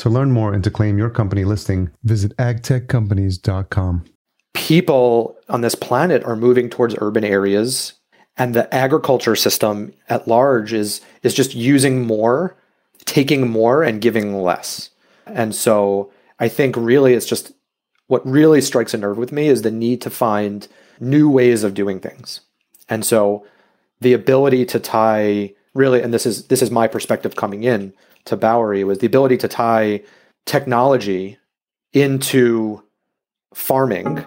[0.00, 4.06] To learn more and to claim your company listing, visit agtechcompanies.com.
[4.54, 7.92] People on this planet are moving towards urban areas,
[8.38, 12.56] and the agriculture system at large is is just using more,
[13.04, 14.88] taking more, and giving less.
[15.26, 17.52] And so I think really it's just
[18.06, 20.66] what really strikes a nerve with me is the need to find
[20.98, 22.40] new ways of doing things.
[22.88, 23.46] And so
[24.00, 27.92] the ability to tie really, and this is this is my perspective coming in
[28.24, 30.02] to Bowery was the ability to tie
[30.46, 31.38] technology
[31.92, 32.82] into
[33.54, 34.26] farming.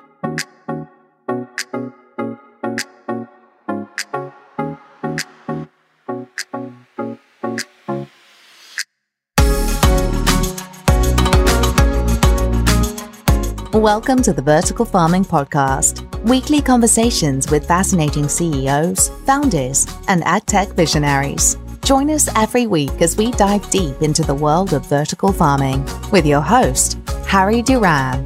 [13.73, 21.57] Welcome to the Vertical Farming Podcast, weekly conversations with fascinating CEOs, founders, and agtech visionaries.
[21.83, 26.25] Join us every week as we dive deep into the world of vertical farming with
[26.25, 28.25] your host, Harry Duran.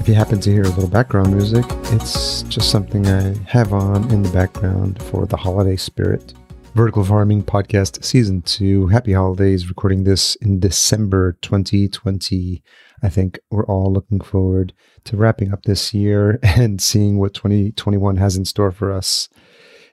[0.00, 4.10] If you happen to hear a little background music, it's just something I have on
[4.10, 6.34] in the background for the holiday spirit.
[6.74, 8.88] Vertical Farming Podcast Season 2.
[8.88, 9.70] Happy holidays.
[9.70, 12.62] Recording this in December 2020.
[13.02, 14.74] I think we're all looking forward
[15.04, 19.30] to wrapping up this year and seeing what 2021 has in store for us.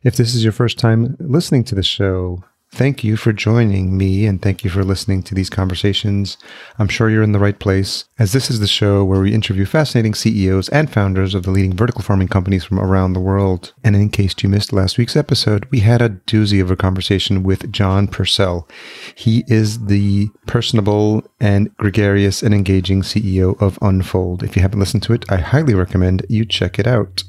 [0.04, 2.44] If this is your first time listening to the show,
[2.78, 6.38] Thank you for joining me and thank you for listening to these conversations.
[6.78, 9.66] I'm sure you're in the right place, as this is the show where we interview
[9.66, 13.74] fascinating CEOs and founders of the leading vertical farming companies from around the world.
[13.84, 17.42] And in case you missed last week's episode, we had a doozy of a conversation
[17.42, 18.70] with John Purcell.
[19.16, 24.44] He is the personable and gregarious and engaging CEO of Unfold.
[24.44, 27.24] If you haven't listened to it, I highly recommend you check it out.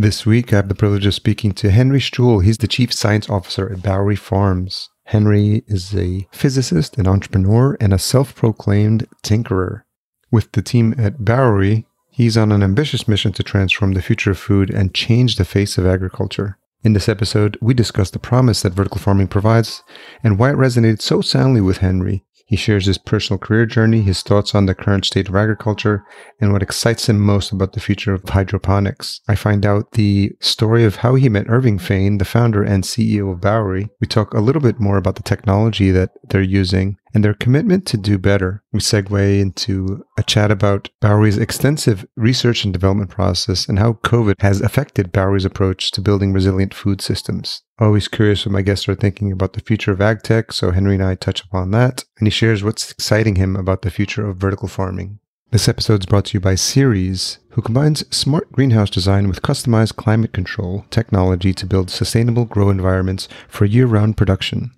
[0.00, 2.44] This week, I have the privilege of speaking to Henry Sztul.
[2.44, 4.90] He's the Chief Science Officer at Bowery Farms.
[5.06, 9.82] Henry is a physicist, an entrepreneur, and a self proclaimed tinkerer.
[10.30, 14.38] With the team at Bowery, he's on an ambitious mission to transform the future of
[14.38, 16.58] food and change the face of agriculture.
[16.84, 19.82] In this episode, we discuss the promise that vertical farming provides
[20.22, 24.22] and why it resonated so soundly with Henry he shares his personal career journey, his
[24.22, 26.02] thoughts on the current state of agriculture,
[26.40, 29.20] and what excites him most about the future of hydroponics.
[29.28, 33.30] I find out the story of how he met Irving Fain, the founder and CEO
[33.30, 33.90] of Bowery.
[34.00, 37.86] We talk a little bit more about the technology that they're using and their commitment
[37.86, 38.62] to do better.
[38.72, 44.34] We segue into a chat about Bowery's extensive research and development process and how COVID
[44.40, 47.62] has affected Bowery's approach to building resilient food systems.
[47.78, 50.94] Always curious what my guests are thinking about the future of ag tech, so Henry
[50.94, 54.36] and I touch upon that, and he shares what's exciting him about the future of
[54.36, 55.20] vertical farming.
[55.50, 59.96] This episode is brought to you by Ceres, who combines smart greenhouse design with customized
[59.96, 64.72] climate control technology to build sustainable grow environments for year round production.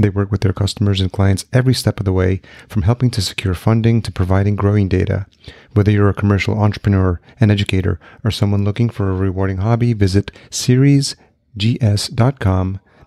[0.00, 3.20] They work with their customers and clients every step of the way, from helping to
[3.20, 5.26] secure funding to providing growing data.
[5.74, 10.30] Whether you're a commercial entrepreneur, an educator, or someone looking for a rewarding hobby, visit
[10.48, 11.18] ceresgs.com.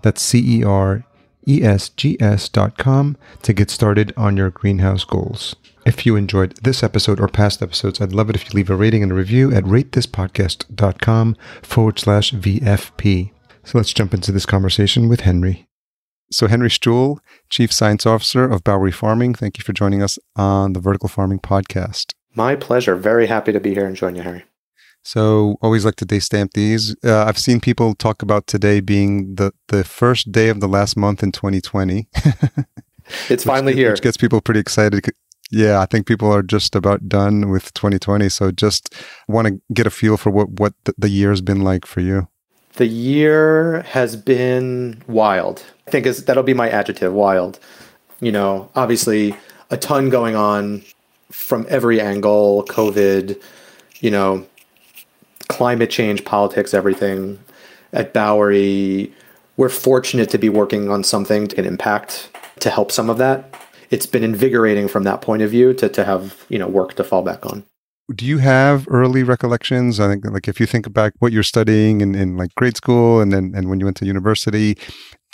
[0.04, 1.04] That's C E R
[1.48, 5.56] E S G S.com to get started on your greenhouse goals.
[5.88, 8.75] If you enjoyed this episode or past episodes, I'd love it if you leave a
[8.75, 13.31] rating and a review at ratethispodcast.com forward slash VFP.
[13.63, 15.66] So let's jump into this conversation with Henry.
[16.33, 17.19] So, Henry Sztul,
[17.51, 21.38] Chief Science Officer of Bowery Farming, thank you for joining us on the Vertical Farming
[21.38, 22.15] Podcast.
[22.33, 22.95] My pleasure.
[22.95, 24.44] Very happy to be here and join you, Harry.
[25.03, 26.95] So, always like to day stamp these.
[27.03, 30.97] Uh, I've seen people talk about today being the, the first day of the last
[30.97, 32.07] month in 2020.
[33.30, 33.91] it's finally which, here.
[33.91, 35.06] Which gets people pretty excited.
[35.51, 38.27] Yeah, I think people are just about done with 2020.
[38.30, 38.95] So, just
[39.27, 42.27] want to get a feel for what, what the year has been like for you.
[42.75, 45.64] The year has been wild.
[45.88, 47.60] I think is that'll be my adjective, wild.
[48.20, 49.36] You know, obviously
[49.70, 50.84] a ton going on
[51.30, 53.40] from every angle, COVID,
[54.00, 54.46] you know,
[55.48, 57.40] climate change, politics, everything.
[57.92, 59.14] At Bowery,
[59.56, 62.30] we're fortunate to be working on something to get impact
[62.60, 63.54] to help some of that.
[63.92, 67.04] It's been invigorating from that point of view to, to have, you know, work to
[67.04, 67.64] fall back on.
[68.14, 70.00] Do you have early recollections?
[70.00, 73.22] I think like if you think back what you're studying in, in like grade school
[73.22, 74.78] and then and when you went to university,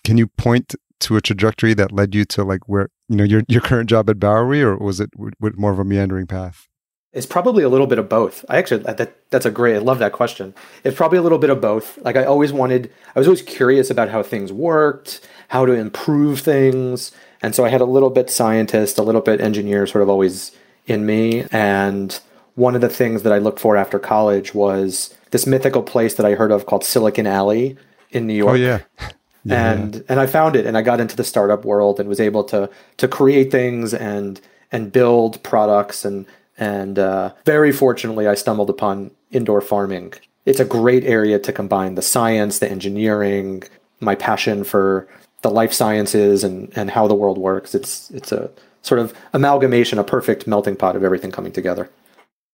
[0.03, 3.43] can you point to a trajectory that led you to like where you know your
[3.47, 6.67] your current job at Bowery, or was it w- w- more of a meandering path?
[7.11, 8.45] It's probably a little bit of both.
[8.49, 9.75] I actually that that's a great.
[9.75, 10.53] I love that question.
[10.83, 11.97] It's probably a little bit of both.
[11.99, 12.91] Like I always wanted.
[13.15, 17.11] I was always curious about how things worked, how to improve things,
[17.41, 20.51] and so I had a little bit scientist, a little bit engineer, sort of always
[20.85, 21.45] in me.
[21.51, 22.19] And
[22.59, 26.25] one of the things that I looked for after college was this mythical place that
[26.25, 27.77] I heard of called Silicon Alley
[28.11, 28.51] in New York.
[28.51, 28.79] Oh yeah.
[29.45, 29.71] yeah.
[29.71, 32.43] And and I found it and I got into the startup world and was able
[32.45, 34.41] to to create things and
[34.71, 36.25] and build products and
[36.57, 40.13] and uh, very fortunately, I stumbled upon indoor farming.
[40.45, 43.63] It's a great area to combine the science, the engineering,
[44.01, 45.07] my passion for
[45.41, 47.73] the life sciences and, and how the world works.
[47.73, 48.51] It's it's a
[48.81, 51.89] sort of amalgamation, a perfect melting pot of everything coming together.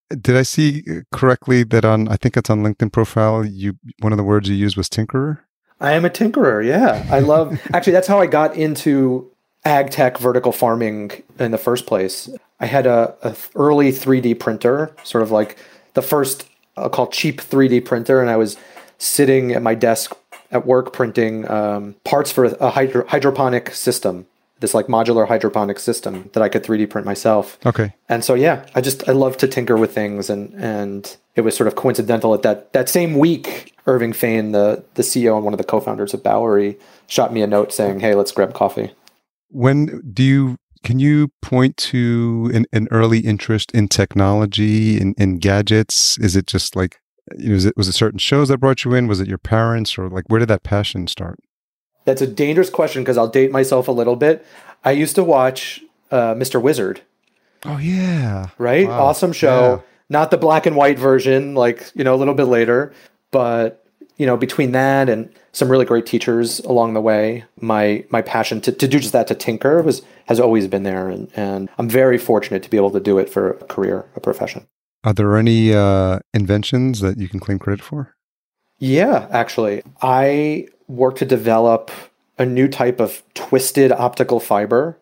[0.09, 4.17] Did I see correctly that on I think it's on LinkedIn profile you one of
[4.17, 5.39] the words you used was tinkerer?
[5.79, 6.65] I am a tinkerer.
[6.65, 7.59] Yeah, I love.
[7.73, 9.29] actually, that's how I got into
[9.65, 12.29] ag tech vertical farming in the first place.
[12.59, 15.57] I had a, a early 3D printer, sort of like
[15.93, 16.47] the first
[16.77, 18.57] I'll call cheap 3D printer, and I was
[18.97, 20.13] sitting at my desk
[20.51, 24.27] at work printing um, parts for a hydro- hydroponic system,
[24.65, 27.59] this like modular hydroponic system that I could 3D print myself.
[27.67, 27.93] Okay.
[28.09, 31.55] And so yeah, I just I love to tinker with things, and and it was
[31.55, 33.73] sort of coincidental at that that same week.
[33.87, 37.47] Irving Fain, the the CEO and one of the co-founders of Bowery, shot me a
[37.47, 38.91] note saying, "Hey, let's grab coffee."
[39.49, 45.37] When do you can you point to an, an early interest in technology in, in
[45.37, 46.17] gadgets?
[46.17, 46.97] Is it just like
[47.37, 49.07] you know, was it was it certain shows that brought you in?
[49.07, 51.37] Was it your parents or like where did that passion start?
[52.05, 54.45] That's a dangerous question because I'll date myself a little bit.
[54.83, 55.81] I used to watch
[56.11, 56.61] uh, Mr.
[56.61, 57.01] Wizard.
[57.65, 58.87] Oh yeah, right.
[58.87, 59.05] Wow.
[59.05, 59.77] Awesome show.
[59.77, 59.81] Yeah.
[60.07, 62.93] Not the black and white version, like you know, a little bit later,
[63.31, 63.85] but
[64.17, 68.61] you know, between that and some really great teachers along the way, my my passion
[68.61, 71.89] to, to do just that, to tinker, was has always been there, and and I'm
[71.89, 74.67] very fortunate to be able to do it for a career, a profession.
[75.03, 78.15] Are there any uh, inventions that you can claim credit for?
[78.77, 81.91] Yeah, actually, I worked to develop
[82.37, 84.97] a new type of twisted optical fiber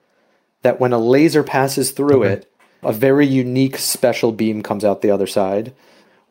[0.62, 2.33] that, when a laser passes through okay.
[2.33, 2.51] it,
[2.83, 5.74] a very unique special beam comes out the other side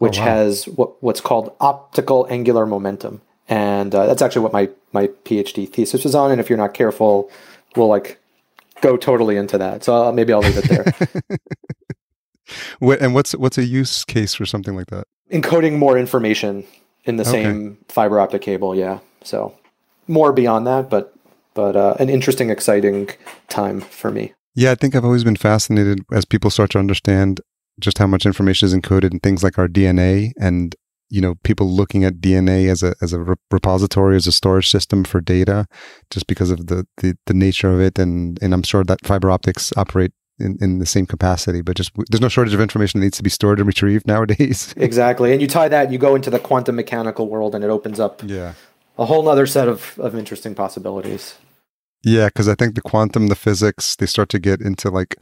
[0.02, 0.26] which oh, wow.
[0.26, 3.20] has what, what's called optical angular momentum.
[3.48, 6.32] And uh, that's actually what my, my PhD thesis was on.
[6.32, 7.30] And if you're not careful,
[7.76, 8.18] we'll like
[8.80, 9.84] go totally into that.
[9.84, 11.38] So I'll, maybe I'll leave it there.
[12.80, 15.06] what, and what's what's a use case for something like that?
[15.30, 16.64] Encoding more information
[17.04, 17.44] in the okay.
[17.44, 18.74] same fiber optic cable.
[18.74, 18.98] Yeah.
[19.24, 19.54] So
[20.08, 21.14] more beyond that, but
[21.54, 23.10] but uh, an interesting, exciting
[23.48, 24.32] time for me.
[24.54, 27.40] Yeah, I think I've always been fascinated as people start to understand
[27.80, 30.74] just how much information is encoded in things like our DNA and
[31.08, 35.04] you know people looking at DNA as a as a repository as a storage system
[35.04, 35.66] for data
[36.10, 37.98] just because of the the, the nature of it.
[37.98, 41.92] And and I'm sure that fiber optics operate in, in the same capacity but just
[42.08, 44.74] there's no shortage of information that needs to be stored and retrieved nowadays.
[44.76, 45.32] Exactly.
[45.32, 48.00] And you tie that and you go into the quantum mechanical world and it opens
[48.00, 48.54] up yeah
[48.98, 51.36] a whole other set of, of interesting possibilities.
[52.04, 55.14] Yeah because i think the quantum the physics they start to get into like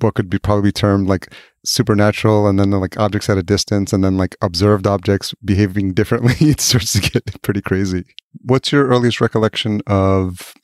[0.00, 1.32] what could be probably termed like
[1.64, 6.34] supernatural and then like objects at a distance and then like observed objects behaving differently.
[6.40, 8.04] It starts to get pretty crazy.
[8.42, 10.54] What's your earliest recollection of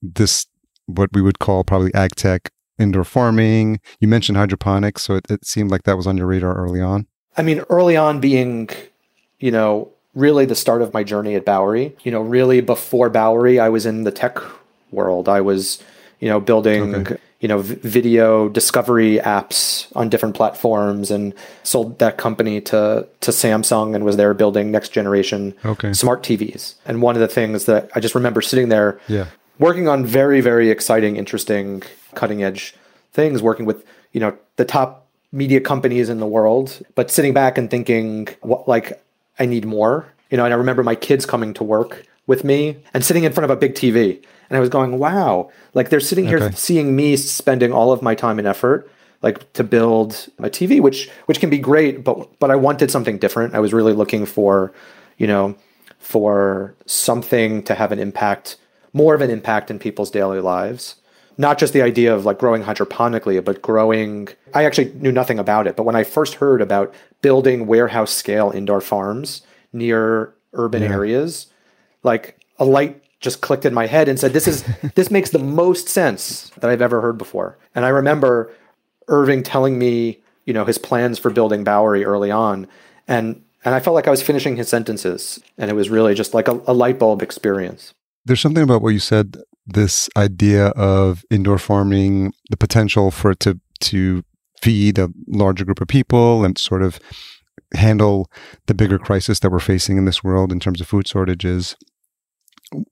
[0.00, 0.46] this
[0.86, 3.80] what we would call probably ag tech indoor farming?
[4.00, 7.06] You mentioned hydroponics so it, it seemed like that was on your radar early on.
[7.36, 8.70] I mean early on being
[9.40, 13.58] you know really the start of my journey at bowery you know really before bowery
[13.58, 14.38] i was in the tech
[14.90, 15.82] world i was
[16.20, 21.98] you know building okay you know, v- video discovery apps on different platforms and sold
[21.98, 25.92] that company to to Samsung and was there building next generation okay.
[25.92, 26.76] smart TVs.
[26.86, 29.26] And one of the things that I just remember sitting there yeah.
[29.58, 31.82] working on very very exciting, interesting,
[32.14, 32.74] cutting edge
[33.12, 37.58] things working with, you know, the top media companies in the world, but sitting back
[37.58, 39.03] and thinking what like
[39.38, 40.12] I need more.
[40.30, 43.32] You know, and I remember my kids coming to work with me and sitting in
[43.32, 46.54] front of a big TV and I was going, wow, like they're sitting here okay.
[46.54, 48.90] seeing me spending all of my time and effort
[49.22, 53.18] like to build a TV, which which can be great, but but I wanted something
[53.18, 53.54] different.
[53.54, 54.72] I was really looking for,
[55.16, 55.56] you know,
[55.98, 58.58] for something to have an impact,
[58.92, 60.96] more of an impact in people's daily lives.
[61.36, 64.28] Not just the idea of like growing hydroponically, but growing.
[64.54, 68.50] I actually knew nothing about it, but when I first heard about building warehouse scale
[68.54, 70.92] indoor farms near urban Yeah.
[70.92, 71.46] areas,
[72.02, 74.64] like a light just clicked in my head and said, "This is
[74.94, 78.52] this makes the most sense that I've ever heard before." And I remember
[79.08, 82.66] Irving telling me, you know, his plans for building Bowery early on,
[83.08, 86.34] and and I felt like I was finishing his sentences, and it was really just
[86.34, 87.92] like a, a light bulb experience.
[88.26, 89.38] There's something about what you said.
[89.66, 94.24] This idea of indoor farming, the potential for it to to
[94.60, 96.98] feed a larger group of people and sort of
[97.74, 98.30] handle
[98.66, 101.76] the bigger crisis that we're facing in this world in terms of food shortages.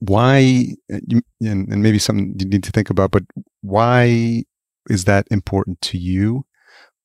[0.00, 3.24] Why, and, and maybe something you need to think about, but
[3.62, 4.44] why
[4.90, 6.44] is that important to you?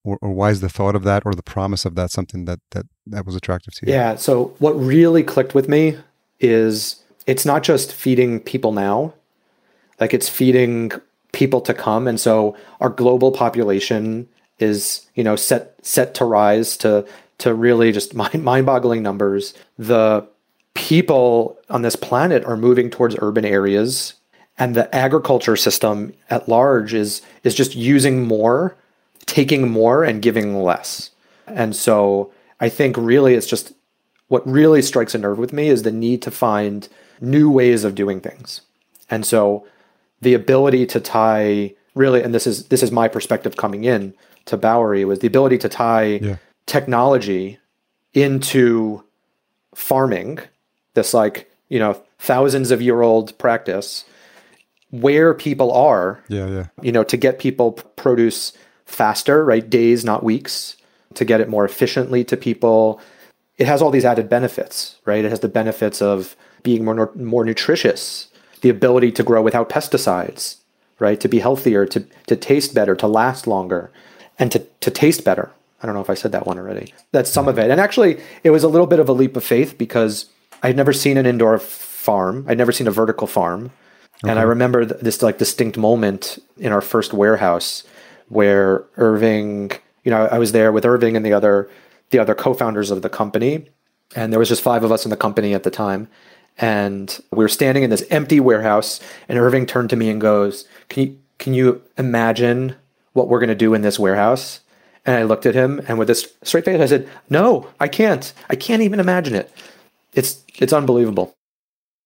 [0.04, 2.60] Or, or why is the thought of that or the promise of that something that,
[2.72, 3.94] that, that was attractive to you?
[3.94, 4.16] Yeah.
[4.16, 5.98] So what really clicked with me
[6.40, 9.14] is it's not just feeding people now,
[10.00, 10.92] like it's feeding
[11.32, 12.08] people to come.
[12.08, 14.27] And so our global population
[14.60, 17.06] is, you know, set set to rise to
[17.39, 19.54] to really just mind mind-boggling numbers.
[19.77, 20.27] The
[20.74, 24.13] people on this planet are moving towards urban areas
[24.58, 28.75] and the agriculture system at large is is just using more,
[29.25, 31.12] taking more and giving less.
[31.46, 33.74] And so I think really it's just
[34.27, 36.88] what really strikes a nerve with me is the need to find
[37.22, 38.62] new ways of doing things.
[39.10, 39.66] And so
[40.22, 44.14] the ability to tie really and this is this is my perspective coming in
[44.46, 46.38] to Bowery was the ability to tie Yeah.
[46.66, 47.60] technology
[48.14, 49.04] into
[49.76, 50.40] farming
[50.94, 54.06] this like you know thousands of year old practice
[54.90, 56.48] where people are Yeah.
[56.48, 56.66] Yeah.
[56.82, 58.54] you know, to get people produce
[58.86, 59.70] faster, right?
[59.70, 60.78] Days, not weeks,
[61.16, 63.02] to get it more efficiently to people.
[63.58, 65.26] It has all these added benefits, right?
[65.26, 68.30] It has the benefits of being more more nutritious,
[68.62, 70.58] the ability to grow without pesticides,
[71.00, 71.20] right?
[71.20, 73.92] To be healthier, to to taste better, to last longer,
[74.40, 75.52] and to to taste better.
[75.82, 76.94] I don't know if I said that one already.
[77.12, 77.70] That's some of it.
[77.70, 80.26] And actually, it was a little bit of a leap of faith because
[80.64, 82.46] I'd never seen an indoor farm.
[82.48, 83.72] I'd never seen a vertical farm.
[84.24, 87.84] And I remember th- this like distinct moment in our first warehouse
[88.30, 89.72] where Irving,
[90.04, 91.70] you know, I was there with Irving and the other
[92.10, 93.70] the other co-founders of the company,
[94.16, 96.08] and there was just five of us in the company at the time.
[96.58, 99.00] And we were standing in this empty warehouse,
[99.30, 102.76] and Irving turned to me and goes, "Can you can you imagine
[103.14, 104.62] what we're going to do in this warehouse?"
[105.06, 108.34] And I looked at him, and with this straight face, I said, "No, I can't.
[108.50, 109.52] I can't even imagine it.
[110.14, 111.34] It's it's unbelievable."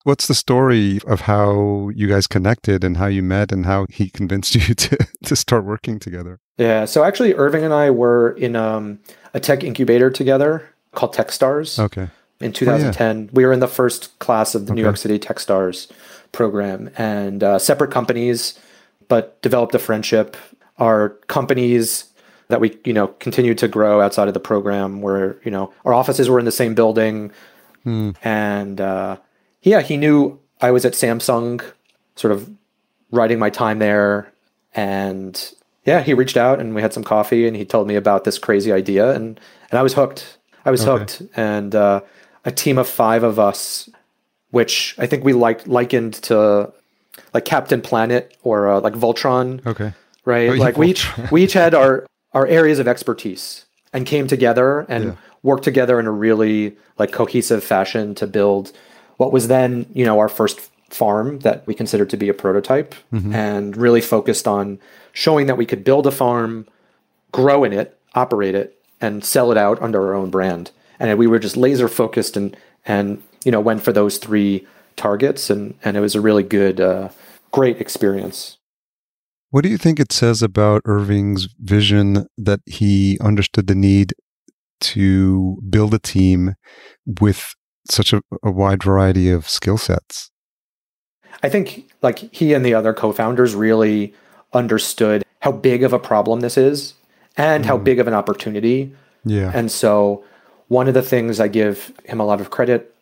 [0.04, 4.10] What's the story of how you guys connected and how you met and how he
[4.10, 6.40] convinced you to, to start working together?
[6.58, 6.86] Yeah.
[6.86, 9.00] So actually, Irving and I were in um,
[9.34, 12.10] a tech incubator together called TechStars Okay.
[12.44, 13.30] In 2010.
[13.34, 15.90] We were in the first class of the New York City TechStars
[16.32, 18.58] program and uh, separate companies,
[19.08, 20.38] but developed a friendship.
[20.78, 22.06] Our companies
[22.48, 25.94] that we, you know, continued to grow outside of the program where, you know, our
[25.94, 27.32] offices were in the same building.
[27.86, 29.18] And uh,
[29.64, 31.64] yeah, he knew I was at Samsung,
[32.16, 32.50] sort of
[33.12, 34.32] writing my time there.
[34.76, 35.52] And
[35.86, 38.38] yeah, he reached out and we had some coffee and he told me about this
[38.38, 39.40] crazy idea and,
[39.72, 40.38] and I was hooked.
[40.64, 40.92] I was Okay.
[41.00, 41.22] hooked.
[41.36, 42.02] And uh,
[42.46, 43.90] a team of five of us,
[44.52, 46.72] which I think we liked likened to
[47.34, 49.94] like Captain Planet or uh, like Voltron Okay.
[50.26, 50.50] right?
[50.50, 54.86] Oh, like we each we each had our our areas of expertise and came together
[54.90, 55.12] and Yeah.
[55.44, 58.72] worked together in a really like cohesive fashion to build
[59.18, 62.96] what was then you know our first farm that we considered to be a prototype
[63.14, 63.34] Mm-hmm.
[63.34, 64.80] and really focused on
[65.14, 66.66] showing that we could build a farm
[67.32, 70.72] grow in it operate it and sell it out under our own brand
[71.02, 72.56] and we were just laser focused and
[72.86, 74.66] and you know went for those three
[74.96, 77.10] targets and and it was a really good uh,
[77.52, 78.58] great experience
[79.50, 84.14] What do you think it says about Irving's vision that he understood the need
[84.82, 86.56] to build a team
[87.20, 87.54] with
[87.90, 90.32] such a, a wide variety of skill sets?
[91.44, 94.14] I think like he and the other co-founders really
[94.54, 96.94] understood how big of a problem this is
[97.38, 98.94] and how big of an opportunity.
[99.26, 99.52] Yeah.
[99.54, 100.24] And so
[100.72, 102.96] one of the things I give him a lot of credit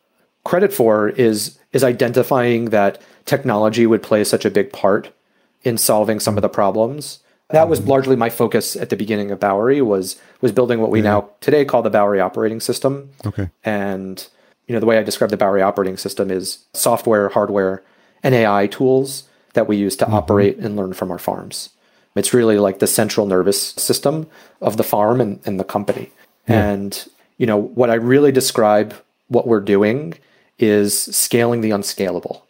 [0.44, 5.14] credit for is is identifying that technology would play such a big part
[5.62, 7.20] in solving some of the problems.
[7.52, 11.02] That was largely my focus at the beginning of Bowery was was building what we
[11.02, 13.12] now today call the Bowery operating system.
[13.24, 13.52] okay.
[13.64, 14.28] And
[14.66, 17.84] you know, the way I describe the Bowery operating system is software, hardware,
[18.24, 20.16] and AI tools that we use to mm-hmm.
[20.16, 21.70] operate and learn from our farms.
[22.16, 24.28] It's really like the central nervous system
[24.60, 26.12] of the farm and, and the company.
[26.48, 27.08] And
[27.40, 28.94] you know, what I really describe
[29.30, 30.14] what we're doing
[30.60, 32.46] is scaling the unscalable.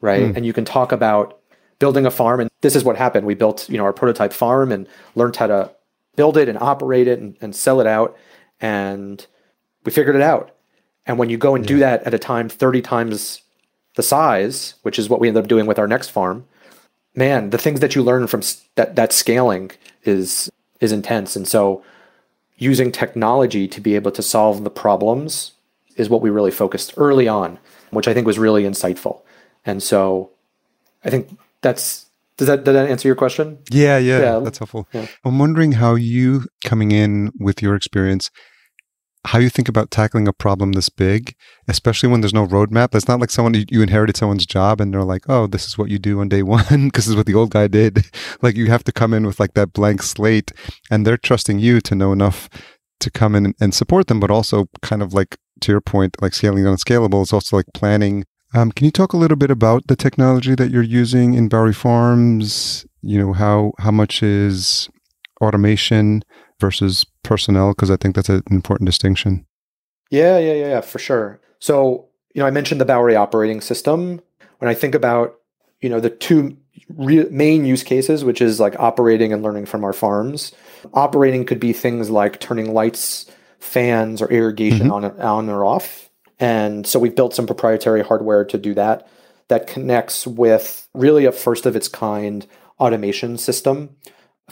[0.00, 0.30] Right.
[0.30, 0.36] Hmm.
[0.36, 1.40] And you can talk about
[1.80, 3.26] building a farm and this is what happened.
[3.26, 5.72] We built, you know, our prototype farm and learned how to
[6.14, 8.16] build it and operate it and, and sell it out.
[8.60, 9.26] And
[9.84, 10.54] we figured it out.
[11.06, 11.68] And when you go and yeah.
[11.68, 13.40] do that at a time 30 times
[13.96, 16.46] the size, which is what we ended up doing with our next farm,
[17.14, 18.42] man, the things that you learn from
[18.76, 19.70] that, that scaling
[20.04, 20.50] is,
[20.80, 21.34] is intense.
[21.34, 21.82] And so
[22.62, 25.52] using technology to be able to solve the problems
[25.96, 27.58] is what we really focused early on,
[27.90, 29.22] which I think was really insightful.
[29.66, 30.30] And so
[31.04, 33.58] I think that's does that did that answer your question?
[33.70, 34.38] Yeah, yeah, yeah.
[34.38, 34.88] that's helpful.
[34.92, 35.06] Yeah.
[35.24, 38.30] I'm wondering how you coming in with your experience,
[39.24, 41.34] how you think about tackling a problem this big,
[41.68, 42.94] especially when there's no roadmap.
[42.94, 45.90] It's not like someone you inherited someone's job and they're like, "Oh, this is what
[45.90, 48.06] you do on day one," because this is what the old guy did.
[48.42, 50.52] like you have to come in with like that blank slate,
[50.90, 52.48] and they're trusting you to know enough
[53.00, 56.34] to come in and support them, but also kind of like to your point, like
[56.34, 58.24] scaling unscalable is also like planning.
[58.54, 61.72] Um, can you talk a little bit about the technology that you're using in Bowery
[61.72, 62.86] Farms?
[63.02, 64.88] You know how how much is
[65.40, 66.22] automation
[66.62, 67.72] versus personnel?
[67.72, 69.44] Because I think that's an important distinction.
[70.10, 71.40] Yeah, yeah, yeah, yeah, for sure.
[71.58, 74.22] So you know, I mentioned the Bowery operating system.
[74.58, 75.34] When I think about
[75.82, 76.56] you know the two
[76.96, 80.52] re- main use cases, which is like operating and learning from our farms.
[80.94, 83.26] Operating could be things like turning lights,
[83.58, 85.20] fans, or irrigation mm-hmm.
[85.20, 86.08] on, on or off.
[86.38, 89.08] And so we've built some proprietary hardware to do that
[89.48, 92.46] that connects with really a first of its kind
[92.80, 93.96] automation system.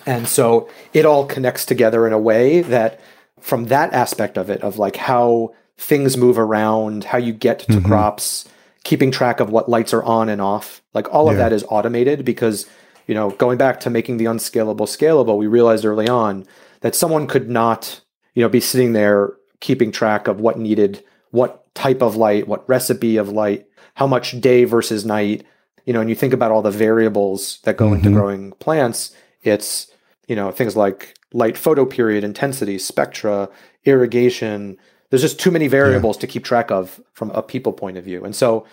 [0.06, 3.00] And so it all connects together in a way that,
[3.40, 7.72] from that aspect of it, of like how things move around, how you get to
[7.72, 7.86] mm-hmm.
[7.86, 8.48] crops,
[8.84, 10.82] keeping track of what lights are on and off.
[10.94, 11.44] Like all of yeah.
[11.44, 12.66] that is automated because,
[13.06, 16.46] you know, going back to making the unscalable scalable, we realized early on
[16.80, 18.00] that someone could not,
[18.34, 22.68] you know, be sitting there keeping track of what needed what type of light, what
[22.68, 25.44] recipe of light, how much day versus night,
[25.84, 27.96] you know, and you think about all the variables that go mm-hmm.
[27.96, 29.88] into growing plants, it's,
[30.26, 33.48] you know, things like light photoperiod, intensity, spectra,
[33.84, 34.78] irrigation,
[35.10, 36.20] there's just too many variables yeah.
[36.20, 38.24] to keep track of from a people point of view.
[38.24, 38.66] And so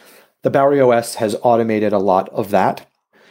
[0.44, 2.86] the Bowery OS has automated a lot of that.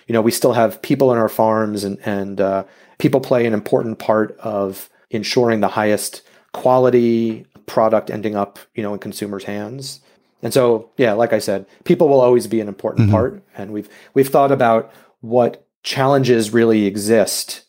[0.06, 2.64] You know, we still have people in our farms and, and uh,
[2.98, 6.22] people play an important part of ensuring the highest
[6.52, 10.00] quality product ending up, you know, in consumers' hands.
[10.42, 13.16] And so, yeah, like I said, people will always be an important mm-hmm.
[13.16, 13.42] part.
[13.56, 17.62] And we've we've thought about what challenges really exist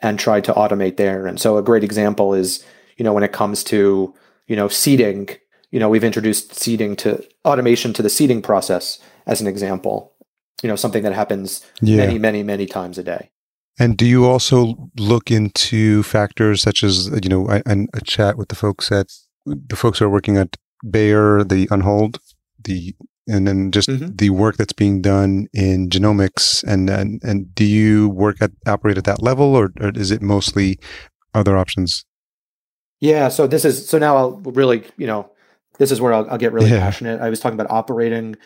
[0.00, 1.26] and try to automate there.
[1.26, 2.64] And so a great example is,
[2.96, 4.14] you know, when it comes to
[4.46, 5.28] you know, seeding,
[5.70, 10.12] you know, we've introduced seeding to automation to the seeding process as an example,
[10.62, 11.96] you know, something that happens yeah.
[11.96, 13.30] many, many, many times a day.
[13.78, 18.36] And do you also look into factors such as, you know, I, I, a chat
[18.38, 19.12] with the folks at
[19.46, 20.56] the folks who are working at
[20.88, 22.20] Bayer, the Unfold,
[22.62, 22.94] the
[23.26, 24.14] and then just mm-hmm.
[24.14, 28.98] the work that's being done in genomics and and, and do you work at operate
[28.98, 30.78] at that level or, or is it mostly
[31.34, 32.04] other options
[33.04, 33.28] yeah.
[33.28, 35.30] So this is so now I'll really, you know,
[35.78, 36.80] this is where I'll, I'll get really yeah.
[36.80, 37.20] passionate.
[37.20, 38.36] I was talking about operating.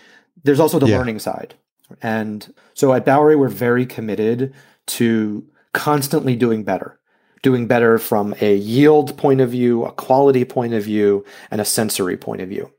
[0.42, 0.98] There's also the yeah.
[0.98, 1.54] learning side.
[2.02, 4.52] And so at Bowery, we're very committed
[4.86, 6.98] to constantly doing better,
[7.42, 11.64] doing better from a yield point of view, a quality point of view, and a
[11.64, 12.72] sensory point of view.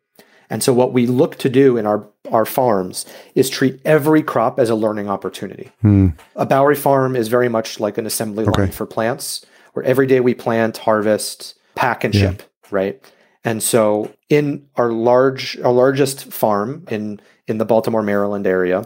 [0.50, 4.60] And so what we look to do in our, our farms is treat every crop
[4.60, 5.72] as a learning opportunity.
[5.82, 6.10] Hmm.
[6.36, 8.64] A Bowery farm is very much like an assembly okay.
[8.64, 12.70] line for plants, where every day we plant, harvest, pack and ship, yeah.
[12.72, 13.14] right?
[13.44, 18.86] And so in our large our largest farm in in the Baltimore Maryland area,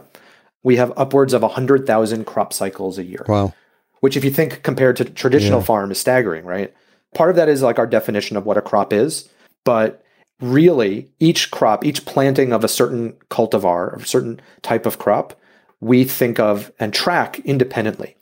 [0.62, 3.24] we have upwards of 100,000 crop cycles a year.
[3.26, 3.52] Wow.
[4.00, 5.66] Which if you think compared to traditional yeah.
[5.66, 6.72] farm is staggering, right?
[7.14, 9.28] Part of that is like our definition of what a crop is,
[9.64, 10.03] but
[10.40, 15.38] really each crop, each planting of a certain cultivar, a certain type of crop,
[15.80, 18.16] we think of and track independently.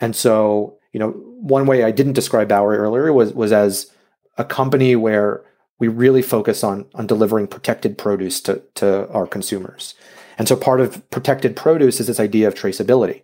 [0.00, 3.92] And so, you know, one way I didn't describe Bowery earlier was was as
[4.36, 5.44] a company where
[5.78, 9.94] we really focus on on delivering protected produce to, to our consumers.
[10.38, 13.22] And so part of protected produce is this idea of traceability.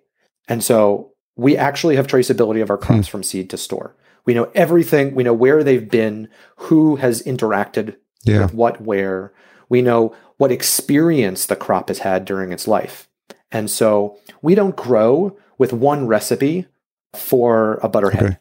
[0.48, 3.10] And so we actually have traceability of our crops hmm.
[3.10, 3.96] from seed to store.
[4.24, 8.42] We know everything, we know where they've been, who has interacted yeah.
[8.42, 9.32] with what where.
[9.68, 13.08] We know what experience the crop has had during its life.
[13.50, 16.66] And so we don't grow with one recipe
[17.14, 18.24] for a butterhead.
[18.24, 18.36] Okay.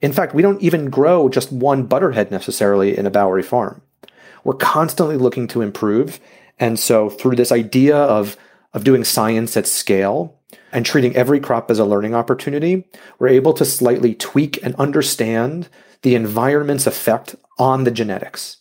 [0.00, 3.82] In fact, we don't even grow just one butterhead necessarily in a Bowery farm.
[4.44, 6.20] We're constantly looking to improve.
[6.58, 8.36] And so through this idea of,
[8.72, 10.38] of doing science at scale
[10.72, 12.84] and treating every crop as a learning opportunity,
[13.18, 15.68] we're able to slightly tweak and understand
[16.02, 18.57] the environment's effect on the genetics,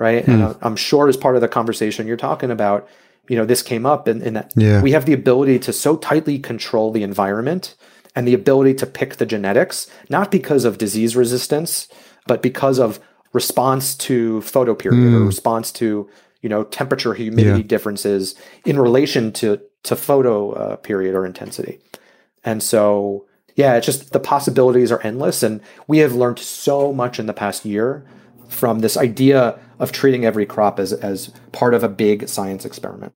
[0.00, 0.24] right?
[0.24, 0.32] Mm.
[0.32, 0.66] And hmm.
[0.66, 2.88] I'm sure as part of the conversation you're talking about,
[3.28, 4.82] you know, this came up in, in that Yeah.
[4.82, 7.76] we have the ability to so tightly control the environment
[8.16, 11.86] and the ability to pick the genetics, not because of disease resistance,
[12.26, 12.98] but because of
[13.32, 16.08] response to photo period or response to,
[16.40, 17.66] you know, temperature, humidity Yeah.
[17.66, 18.34] differences
[18.64, 21.78] in relation to, to photo uh, period or intensity.
[22.42, 25.42] And so, yeah, it's just the possibilities are endless.
[25.42, 28.04] And we have learned so much in the past year
[28.48, 33.12] from this idea of treating every crop as, as part of a big science experiment.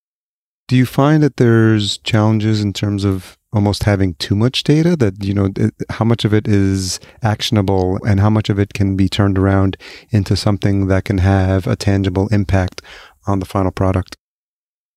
[0.66, 5.22] Do you find that there's challenges in terms of almost having too much data that
[5.22, 5.48] you know
[5.90, 9.77] how much of it is actionable and how much of it can be turned around
[10.11, 12.81] into something that can have a tangible impact
[13.27, 14.16] on the final product?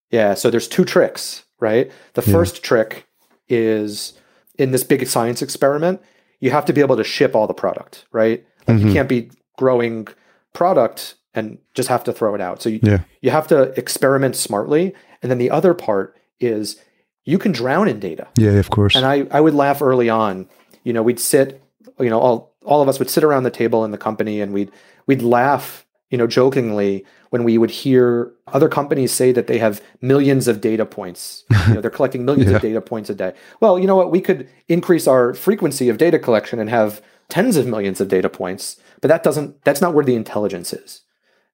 [0.10, 1.92] Yeah, so there's two tricks, right?
[2.14, 2.32] The Yeah.
[2.34, 3.06] first trick
[3.50, 4.14] is
[4.58, 6.02] in this big science experiment,
[6.40, 8.44] you have to be able to ship all the product, right?
[8.68, 8.94] Like you Mhm.
[8.94, 10.08] can't be growing
[10.54, 12.62] product and just have to throw it out.
[12.62, 13.00] So you, Yeah.
[13.22, 14.94] you have to experiment smartly.
[15.22, 16.80] And then the other part is
[17.26, 18.28] you can drown in data.
[18.38, 18.96] Yeah, of course.
[18.96, 20.48] And I, I would laugh early on.
[20.84, 21.62] You know, we'd sit,
[22.00, 24.54] you know, all all of us would sit around the table in the company and
[24.54, 24.72] we'd
[25.06, 29.82] we'd laugh, you know, jokingly when we would hear other companies say that they have
[30.02, 31.44] millions of data points.
[31.68, 32.56] You know, they're collecting millions Yeah.
[32.58, 33.34] of data points a day.
[33.60, 34.10] Well, you know what?
[34.12, 38.30] We could increase our frequency of data collection and have tens of millions of data
[38.30, 41.02] points, but that doesn't that's not where the intelligence is.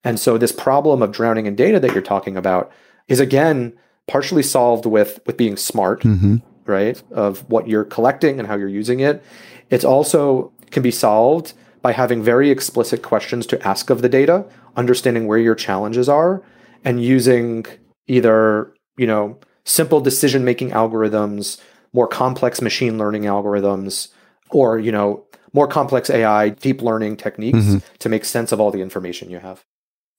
[0.03, 2.71] And so this problem of drowning in data that you're talking about
[3.07, 3.73] is again
[4.07, 8.69] partially solved with with being smart hmm right of what you're collecting and how you're
[8.69, 9.21] using it.
[9.69, 14.45] It's also can be solved by having very explicit questions to ask of the data
[14.77, 16.41] understanding where your challenges are
[16.85, 17.65] and using
[18.07, 21.59] either you know simple decision making algorithms
[21.91, 24.07] more complex machine learning algorithms
[24.49, 27.81] or you know more complex ai deep learning techniques Mhm.
[27.99, 29.63] to make sense of all the information you have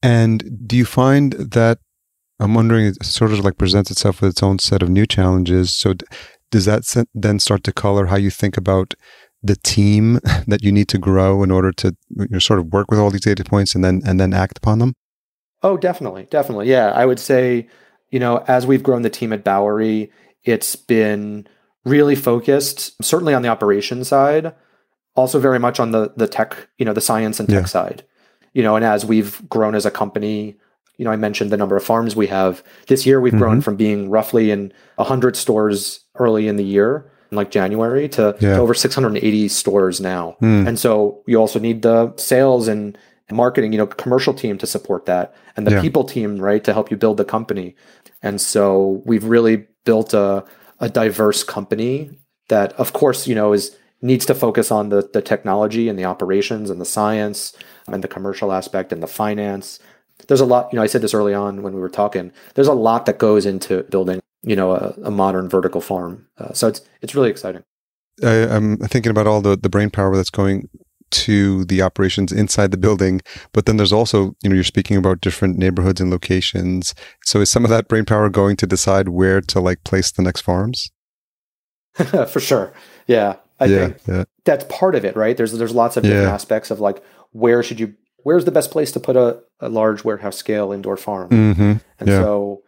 [0.05, 1.79] And do you find that
[2.41, 5.73] I'm wondering it sort of like presents itself with its own set of new challenges.
[5.73, 6.05] So d-
[6.51, 8.95] does that then start to color how you think about
[9.43, 12.91] the team that you need to grow in order to you know, sort of work
[12.91, 14.95] with all these data points and then and then act upon them?
[15.63, 16.69] Oh, definitely, definitely.
[16.69, 17.69] Yeah, I would say,
[18.11, 20.11] you know, as we've grown the team at Bowery,
[20.43, 21.47] it's been
[21.85, 24.55] really focused, certainly on the operations side,
[25.15, 27.67] also very much on the the tech, you know, the science and tech Yeah.
[27.67, 28.05] side.
[28.55, 30.57] You know, and as we've grown as a company,
[30.97, 32.63] you know, I mentioned the number of farms we have.
[32.87, 37.37] This year, we've grown from being roughly in hundred stores early in the year, in
[37.37, 38.55] like January, to, Yeah.
[38.55, 40.37] to over 680 stores now.
[40.39, 40.69] Hmm.
[40.69, 42.97] And so you also need the sales and
[43.33, 45.81] marketing, you know, commercial team to support that and the Yeah.
[45.81, 47.75] people team, right, to help you build the company.
[48.23, 50.45] And so we've really built a,
[50.79, 52.11] a diverse company
[52.49, 56.05] that, of course, you know, is needs to focus on the, the technology and the
[56.05, 57.57] operations and the science
[57.89, 59.81] and the commercial aspect and the finance.
[60.29, 62.69] There's a lot, you know, I said this early on when we were talking, there's
[62.69, 66.27] a lot that goes into building, you know, a, a modern vertical farm.
[66.37, 67.65] Uh, so it's, it's really exciting.
[68.23, 70.69] I, I'm thinking about all the the brain power that's going
[71.11, 73.21] to the operations inside the building,
[73.53, 76.95] but then there's also you know you're speaking about different neighborhoods and locations.
[77.25, 80.23] So is some of that brain power going to decide where to like place the
[80.23, 80.93] next farms?
[81.95, 82.73] For sure.
[83.07, 83.37] Yeah.
[83.61, 85.37] I yeah, think yeah, that's part of it, right?
[85.37, 88.91] There's there's lots of different aspects of like where should you where's the best place
[88.93, 91.29] to put a, a large warehouse scale indoor farm?
[91.29, 92.63] hmm And so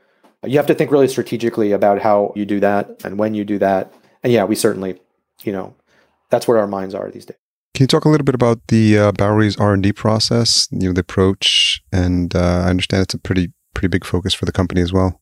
[0.44, 3.58] you have to think really strategically about how you do that and when you do
[3.58, 3.92] that.
[4.22, 5.00] And yeah, we certainly,
[5.42, 5.74] you know,
[6.30, 7.36] that's where our minds are these days.
[7.74, 10.68] Can you talk a little bit about the uh, Bowery's R and D process?
[10.70, 14.46] You know, the approach, and uh, I understand it's a pretty pretty big focus for
[14.46, 15.20] the company as well.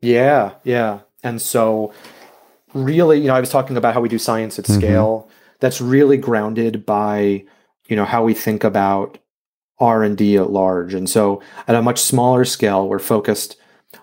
[0.00, 1.00] Yeah, yeah.
[1.22, 1.92] And so
[2.84, 4.76] really, you know, I was talking about how we do science at Mhm.
[4.76, 5.28] scale.
[5.60, 7.44] That's really grounded by,
[7.88, 9.18] you know, how we think about
[9.80, 10.94] R&D at large.
[10.94, 13.56] And so at a much smaller scale, we're focused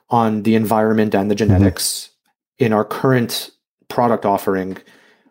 [0.10, 2.10] on the environment and the genetics.
[2.58, 3.52] In our current
[3.90, 4.78] product offering,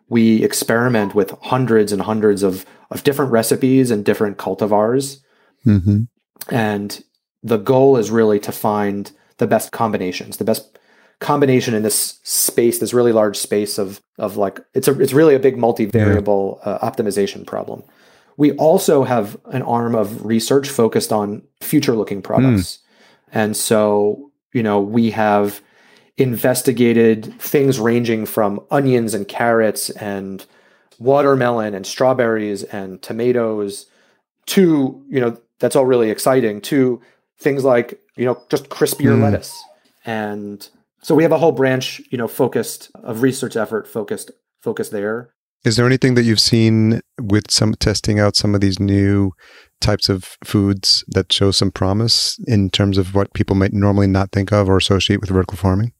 [0.09, 5.17] we experiment with hundreds and hundreds of, of different recipes and different cultivars.
[5.65, 6.03] Mm-hmm.
[6.49, 7.03] And
[7.41, 10.77] the goal is really to find the best combinations, the best
[11.19, 15.35] combination in this space, this really large space of of like it's a it's really
[15.35, 17.83] a big multivariable uh, optimization problem.
[18.37, 22.79] We also have an arm of research focused on future looking products.
[23.31, 25.61] And so, you know, we have
[26.17, 30.45] investigated things ranging from onions and carrots and
[30.99, 33.85] watermelon and strawberries and tomatoes
[34.47, 37.01] to, you know, that's all really exciting to
[37.39, 39.23] things like, you know, just crispier Mm.
[39.23, 39.53] lettuce.
[40.05, 40.67] And
[41.05, 44.31] so we have a whole branch, you know, focused of research effort focused
[44.63, 45.29] focused there.
[45.63, 49.31] Is there anything that you've seen with some testing out some of these new
[49.79, 54.31] types of foods that show some promise in terms of what people might normally not
[54.31, 55.93] think of or associate with vertical farming?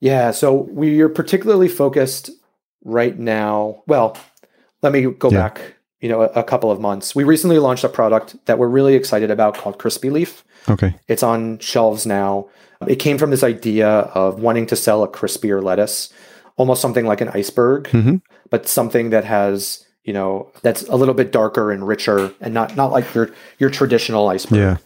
[0.00, 2.28] Yeah, so we are particularly focused
[2.84, 3.84] right now.
[3.86, 4.16] Well,
[4.82, 5.38] let me go yeah.
[5.38, 7.14] back, you know, a, a, couple of months.
[7.14, 10.44] We recently launched a product that we're really excited about called Crispy Leaf.
[10.68, 10.96] Okay.
[11.06, 12.48] It's on shelves now.
[12.86, 16.12] It came from this idea of wanting to sell a crispier lettuce,
[16.56, 18.16] almost something like an iceberg, mm-hmm.
[18.50, 22.76] but something that has you know that's a little bit darker and richer and not
[22.76, 24.58] not like your your traditional iceberg.
[24.58, 24.76] Yeah.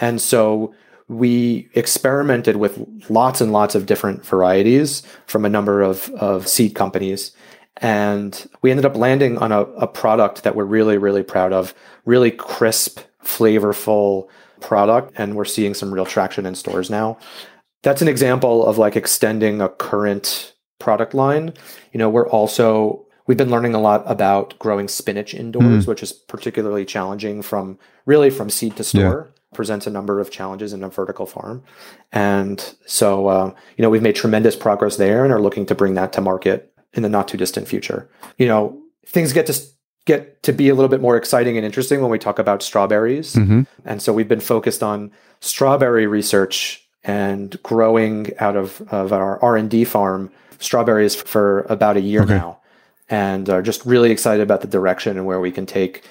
[0.00, 0.74] And so
[1.10, 6.76] we experimented with lots and lots of different varieties from a number of, of seed
[6.76, 7.32] companies.
[7.78, 11.74] And we ended up landing on a, a product that we're really, really proud of,
[12.04, 14.28] really crisp, flavorful
[14.60, 15.12] product.
[15.16, 17.18] And we're seeing some real traction in stores now.
[17.82, 21.54] That's an example of like extending a current product line.
[21.92, 25.86] You know, we're also we've been learning a lot about growing spinach indoors, mm.
[25.86, 29.28] which is particularly challenging from really from seed to store.
[29.28, 29.36] Yeah.
[29.52, 31.64] Presents a number of challenges in a vertical farm,
[32.12, 35.94] and so uh, you know we've made tremendous progress there, and are looking to bring
[35.94, 38.08] that to market in the not too distant future.
[38.38, 39.60] You know, things get to
[40.06, 43.34] get to be a little bit more exciting and interesting when we talk about strawberries,
[43.34, 43.62] mm-hmm.
[43.84, 45.10] and so we've been focused on
[45.40, 52.22] strawberry research and growing out of, of our R&D farm strawberries for about a year
[52.22, 52.34] okay.
[52.34, 52.60] now
[53.08, 56.04] and are just really excited about the direction and where we can take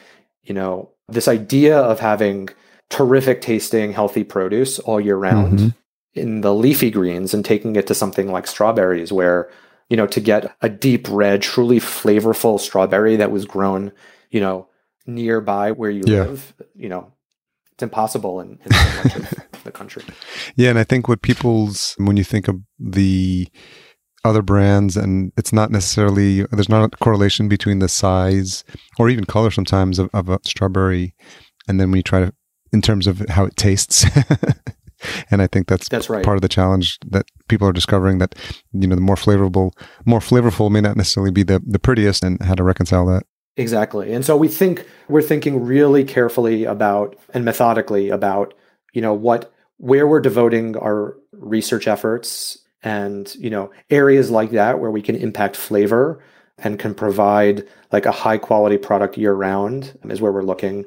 [0.44, 2.50] you know this idea of having
[2.90, 5.70] terrific tasting healthy produce all year round mm-hmm.
[6.20, 9.50] in the leafy greens and taking it to something like strawberries where
[9.90, 13.92] you know to get a deep red truly flavorful strawberry that was grown
[14.30, 14.68] you know
[15.06, 16.24] nearby where you yeah.
[16.24, 17.12] live you know
[17.80, 20.04] it's impossible in, in so much of the country.
[20.58, 23.48] Yeah, and I think what people's when you think of the
[24.26, 28.66] other brands and it's not necessarily there's not a correlation between the size
[28.98, 31.16] or even color sometimes of, of a strawberry
[31.70, 32.34] and then when you try to
[32.74, 34.06] in terms of how it tastes
[35.32, 36.26] and i think that's, that's right.
[36.26, 38.36] part of the challenge that people are discovering that
[38.74, 39.72] you know the more flavorful
[40.06, 43.24] more flavorful may not necessarily be the, the prettiest and how to reconcile that
[43.60, 44.14] Exactly.
[44.14, 48.54] And so we think we're thinking really carefully about and methodically about,
[48.94, 54.80] you know, what where we're devoting our research efforts and, you know, areas like that
[54.80, 56.24] where we can impact flavor
[56.58, 60.86] and can provide like a high quality product year round is where we're looking.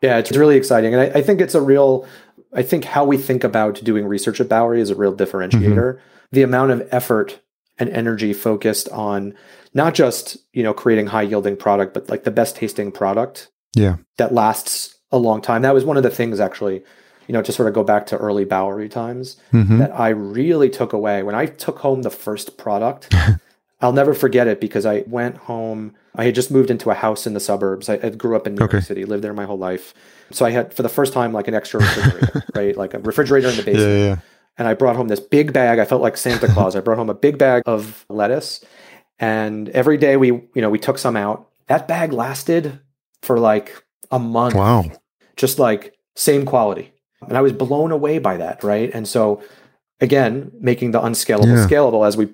[0.00, 0.94] Yeah, it's really exciting.
[0.94, 2.06] And I, I think it's a real
[2.54, 5.94] I think how we think about doing research at Bowery is a real differentiator.
[5.94, 6.00] Mm-hmm.
[6.32, 7.40] The amount of effort
[7.78, 9.34] and energy focused on
[9.72, 13.96] not just you know creating high yielding product but like the best tasting product yeah
[14.16, 16.82] that lasts a long time that was one of the things actually
[17.26, 19.78] you know to sort of go back to early bowery times mm-hmm.
[19.78, 23.12] that i really took away when i took home the first product
[23.80, 27.26] i'll never forget it because i went home i had just moved into a house
[27.26, 28.76] in the suburbs i, I grew up in new okay.
[28.76, 29.94] york city lived there my whole life
[30.30, 33.48] so i had for the first time like an extra refrigerator right like a refrigerator
[33.48, 34.16] in the basement yeah, yeah.
[34.58, 37.10] and i brought home this big bag i felt like santa claus i brought home
[37.10, 38.64] a big bag of lettuce
[39.18, 41.48] and every day we, you know, we took some out.
[41.68, 42.80] That bag lasted
[43.22, 44.54] for like a month.
[44.54, 44.84] Wow.
[45.36, 46.92] Just like same quality.
[47.26, 48.90] And I was blown away by that, right?
[48.92, 49.42] And so
[50.00, 51.66] again, making the unscalable yeah.
[51.66, 52.28] scalable as we,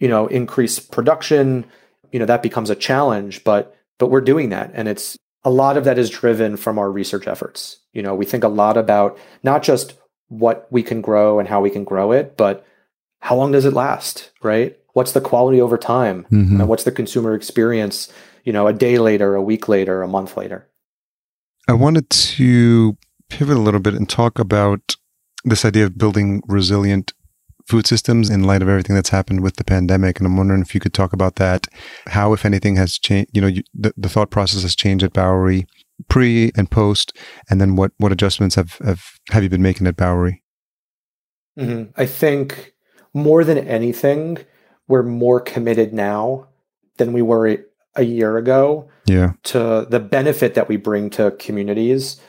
[0.00, 1.66] you know, increase production,
[2.10, 5.76] you know, that becomes a challenge, but but we're doing that and it's a lot
[5.76, 7.78] of that is driven from our research efforts.
[7.92, 9.94] You know, we think a lot about not just
[10.28, 12.66] what we can grow and how we can grow it, but
[13.20, 14.76] how long does it last, right?
[14.94, 16.60] what's the quality over time mm-hmm.
[16.60, 18.10] and what's the consumer experience
[18.44, 20.66] you know a day later a week later a month later
[21.68, 22.96] i wanted to
[23.28, 24.96] pivot a little bit and talk about
[25.44, 27.12] this idea of building resilient
[27.66, 30.74] food systems in light of everything that's happened with the pandemic and i'm wondering if
[30.74, 31.66] you could talk about that
[32.08, 35.12] how if anything has changed you know you, the, the thought process has changed at
[35.12, 35.66] bowery
[36.08, 37.16] pre and post
[37.48, 40.42] and then what what adjustments have have, have you been making at bowery
[41.58, 41.90] mm-hmm.
[41.96, 42.74] i think
[43.12, 44.38] more than anything
[44.88, 46.46] we're more committed now
[46.98, 47.58] than we were
[47.96, 49.32] a year ago yeah.
[49.44, 52.20] to the benefit that we bring to communities.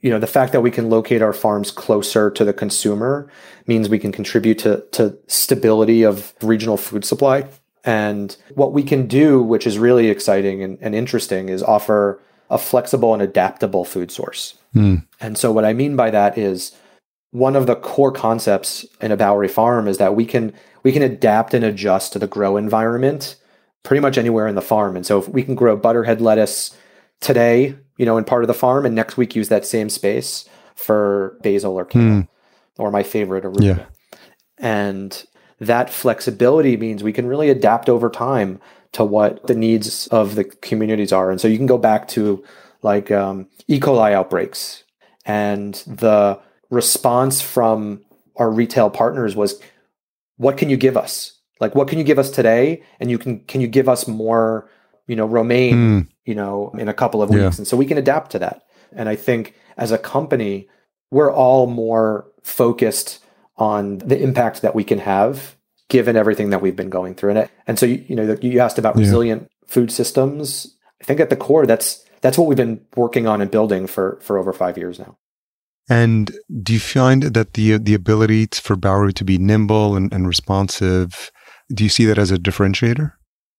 [0.00, 3.30] You know, the fact that we can locate our farms closer to the consumer
[3.66, 7.48] means we can contribute to, to stability of regional food supply.
[7.84, 12.58] And what we can do, which is really exciting and, and interesting, is offer a
[12.58, 14.54] flexible and adaptable food source.
[14.74, 15.04] Mm.
[15.20, 16.72] And so, what I mean by that is
[17.30, 21.02] one of the core concepts in a Bowery farm is that we can we can
[21.02, 23.36] adapt and adjust to the grow environment
[23.82, 24.96] pretty much anywhere in the farm.
[24.96, 26.76] And so if we can grow butterhead lettuce
[27.20, 30.48] today, you know, in part of the farm, and next week use that same space
[30.74, 32.28] for basil or kale, mm.
[32.78, 33.78] or my favorite arugula.
[33.78, 33.84] Yeah.
[34.58, 35.24] And
[35.60, 38.60] that flexibility means we can really adapt over time
[38.92, 41.30] to what the needs of the communities are.
[41.30, 42.42] And so you can go back to
[42.82, 43.80] like um, E.
[43.80, 44.84] coli outbreaks,
[45.24, 46.38] and the
[46.70, 48.00] response from
[48.36, 49.60] our retail partners was,
[50.36, 51.32] "What can you give us?
[51.60, 52.82] Like, what can you give us today?
[53.00, 54.70] And you can can you give us more,
[55.08, 56.08] you know, romaine, mm.
[56.24, 57.58] you know, in a couple of weeks?" Yeah.
[57.58, 58.62] And so we can adapt to that.
[58.92, 60.68] And I think as a company,
[61.10, 63.18] we're all more focused
[63.56, 65.56] on the impact that we can have
[65.88, 67.30] given everything that we've been going through.
[67.30, 69.00] And, and so, you, you know, you asked about yeah.
[69.00, 70.76] resilient food systems.
[71.00, 74.18] I think at the core, that's, that's what we've been working on and building for,
[74.20, 75.16] for over five years now.
[75.88, 76.30] And
[76.62, 81.32] do you find that the, the ability for Bowery to be nimble and, and responsive,
[81.72, 83.12] do you see that as a differentiator?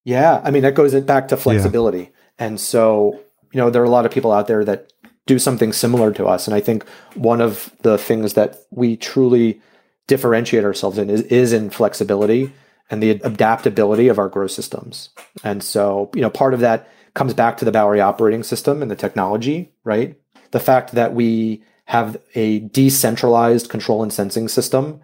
[0.10, 0.42] Yeah.
[0.44, 2.00] I mean, that goes back to flexibility.
[2.00, 2.08] Yeah.
[2.40, 3.20] And so,
[3.52, 4.92] you know, there are a lot of people out there that
[5.28, 6.48] do something similar to us.
[6.48, 9.62] And I think one of the things that we truly
[10.08, 12.52] differentiate ourselves in is, is in flexibility
[12.90, 15.10] and the adaptability of our grow systems.
[15.44, 18.90] And so, you know, part of that comes back to the Bowery operating system and
[18.90, 20.20] the technology, right?
[20.50, 25.02] The fact that we have a decentralized control and sensing system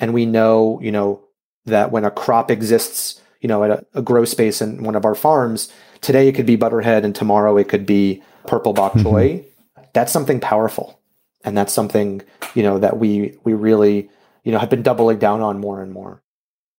[0.00, 1.22] and we know, you know,
[1.66, 5.04] that when a crop exists, you know, at a, a grow space in one of
[5.04, 9.40] our farms, today it could be butterhead and tomorrow it could be purple bok choy.
[9.40, 9.82] Mm-hmm.
[9.94, 11.00] That's something powerful.
[11.44, 12.22] And that's something,
[12.54, 14.10] you know, that we we really
[14.44, 16.22] you know have been doubling down on more and more.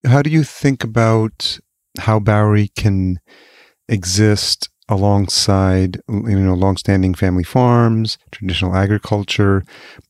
[0.06, 1.60] How do you think about
[2.00, 3.20] how Bowery can
[3.88, 9.64] exist alongside you know longstanding family farms, traditional agriculture?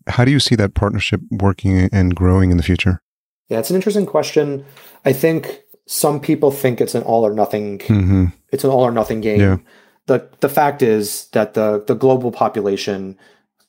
[0.07, 3.01] How do you see that partnership working and growing in the future?
[3.49, 4.65] Yeah, it's an interesting question.
[5.05, 7.79] I think some people think it's an all or nothing.
[7.79, 8.25] Mm-hmm.
[8.51, 9.39] It's an all or nothing game.
[9.39, 9.57] Yeah.
[10.05, 13.17] the The fact is that the the global population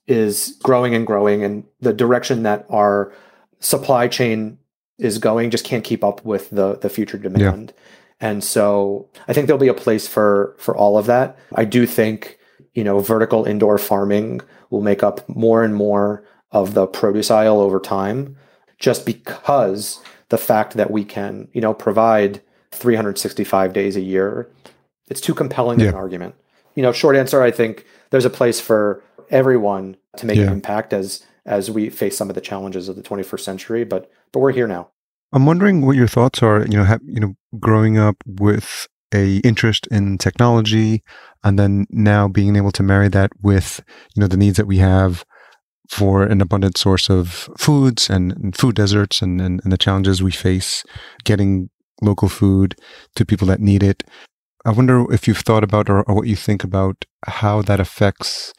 [0.06, 3.10] is growing and growing, and the direction that our
[3.60, 4.58] supply chain
[4.98, 7.72] is going just can't keep up with the the future demand.
[7.74, 8.28] Yeah.
[8.28, 11.38] And so I think there'll be a place for for all of that.
[11.54, 12.38] I do think,
[12.74, 17.60] you know, vertical indoor farming will make up more and more of the produce aisle
[17.60, 18.36] over time
[18.78, 20.00] just because
[20.30, 22.40] the fact that we can, you know, provide
[22.72, 24.48] 365 days a year,
[25.08, 25.88] it's too compelling yeah.
[25.88, 26.34] an argument.
[26.74, 30.44] You know, short answer, I think there's a place for everyone to make yeah.
[30.44, 33.84] an impact as as we face some of the challenges of the 21st century.
[33.84, 34.90] But but we're here now.
[35.32, 36.60] I'm wondering what your thoughts are.
[36.64, 41.02] You know, have, you know, growing up with a interest in technology,
[41.42, 43.82] and then now being able to marry that with
[44.14, 45.24] you know the needs that we have
[45.90, 50.22] for an abundant source of foods and, and food deserts and, and, and the challenges
[50.22, 50.84] we face
[51.24, 51.68] getting
[52.00, 52.76] local food
[53.16, 54.04] to people that need it.
[54.64, 58.52] I wonder if you've thought about or, or, what you think about how that affects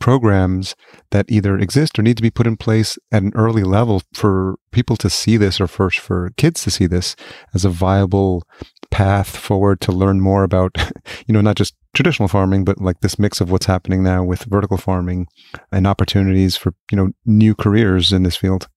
[0.00, 0.74] programs
[1.12, 4.56] that either exist or need to be put in place at an early level for
[4.72, 7.14] people to see this or first for kids to see this
[7.54, 8.42] as a viable
[8.90, 10.76] path forward to learn more about
[11.26, 14.44] you know not just traditional farming but like this mix of what's happening now with
[14.44, 15.26] vertical farming
[15.70, 18.68] and opportunities for you know new careers in this field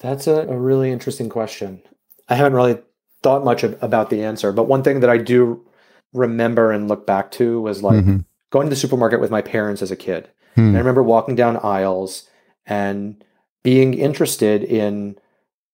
[0.00, 1.82] that's a, a really interesting question
[2.28, 2.78] i haven't really
[3.22, 5.64] thought much of, about the answer but one thing that i do
[6.12, 8.18] remember and look back to was like mm-hmm.
[8.50, 10.68] going to the supermarket with my parents as a kid Hmm.
[10.68, 12.28] And I remember walking down aisles
[12.66, 13.22] and
[13.62, 15.18] being interested in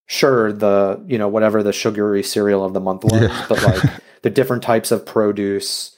[0.06, 3.46] sure the you know whatever the sugary cereal of the month was yeah.
[3.48, 3.82] but like
[4.22, 5.97] the different types of produce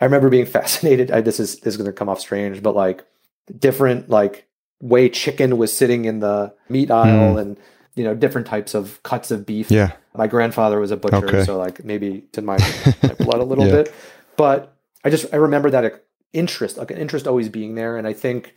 [0.00, 2.74] i remember being fascinated I, this is this is going to come off strange but
[2.74, 3.04] like
[3.58, 4.46] different like
[4.80, 7.40] way chicken was sitting in the meat aisle mm.
[7.40, 7.56] and
[7.94, 11.44] you know different types of cuts of beef yeah my grandfather was a butcher okay.
[11.44, 12.56] so like maybe to my,
[13.02, 13.72] my blood a little yeah.
[13.72, 13.94] bit
[14.36, 15.84] but i just i remember that
[16.32, 17.96] interest, like an interest always being there.
[17.96, 18.54] And I think,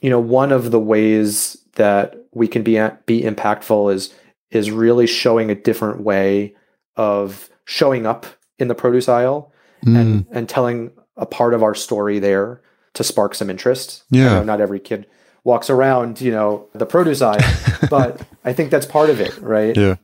[0.00, 2.74] you know, one of the ways that we can be
[3.06, 4.12] be impactful is
[4.50, 6.54] is really showing a different way
[6.96, 8.26] of showing up
[8.58, 9.51] in the produce aisle
[9.84, 9.98] mm.
[9.98, 12.62] and and telling a part of our story there
[12.94, 14.04] to spark some interest.
[14.10, 15.06] Yeah, not every kid
[15.44, 17.40] walks around, you know, the produce aisle,
[17.90, 19.76] but I think that's part of it, right?
[19.76, 19.96] Yeah.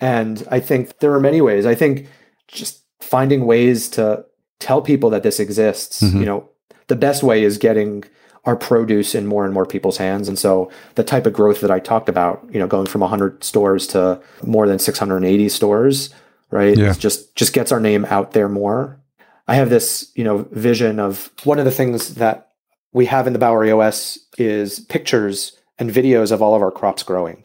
[0.00, 1.66] And I think there are many ways.
[1.66, 2.08] I think
[2.48, 4.24] just finding ways to
[4.58, 6.02] tell people that this exists.
[6.02, 6.18] Mm-hmm.
[6.18, 6.50] You know,
[6.88, 8.04] the best way is getting
[8.44, 10.26] our produce in more and more people's hands.
[10.26, 13.44] And so the type of growth that I talked about, you know, going from 100
[13.44, 16.12] stores to more than 680 stores,
[16.50, 16.76] right?
[16.76, 16.92] Yeah.
[16.94, 18.98] just just gets our name out there more.
[19.48, 22.52] I have this, you know, vision of one of the things that
[22.92, 27.02] we have in the Bowery OS is pictures and videos of all of our crops
[27.02, 27.44] growing.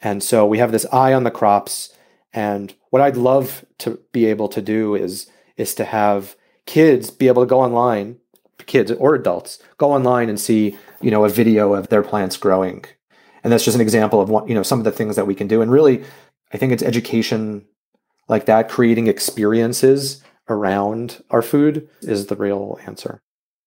[0.00, 1.92] And so we have this eye on the crops
[2.32, 5.26] and what I'd love to be able to do is
[5.56, 6.34] is to have
[6.66, 8.18] kids be able to go online,
[8.66, 12.84] kids or adults, go online and see, you know, a video of their plants growing.
[13.44, 15.34] And that's just an example of what, you know, some of the things that we
[15.34, 15.60] can do.
[15.60, 16.04] And really,
[16.52, 17.66] I think it's education
[18.28, 20.22] like that, creating experiences
[20.52, 23.22] around our food is the real answer.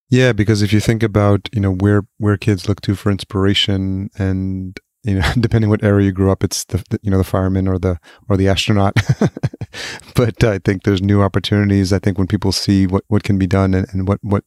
[0.10, 4.10] Yeah, because if you think about you know where where kids look to for inspiration,
[4.18, 7.24] and you know depending what area you grew up, it's the, the you know the
[7.24, 8.94] fireman or the or the astronaut.
[10.16, 11.92] but I think there's new opportunities.
[11.92, 14.44] I think when people see what what can be done and, and what what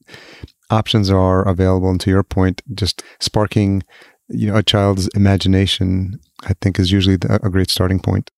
[0.70, 3.82] options are available, and to your point, just sparking
[4.28, 8.30] you know a child's imagination, I think is usually the, a great starting point.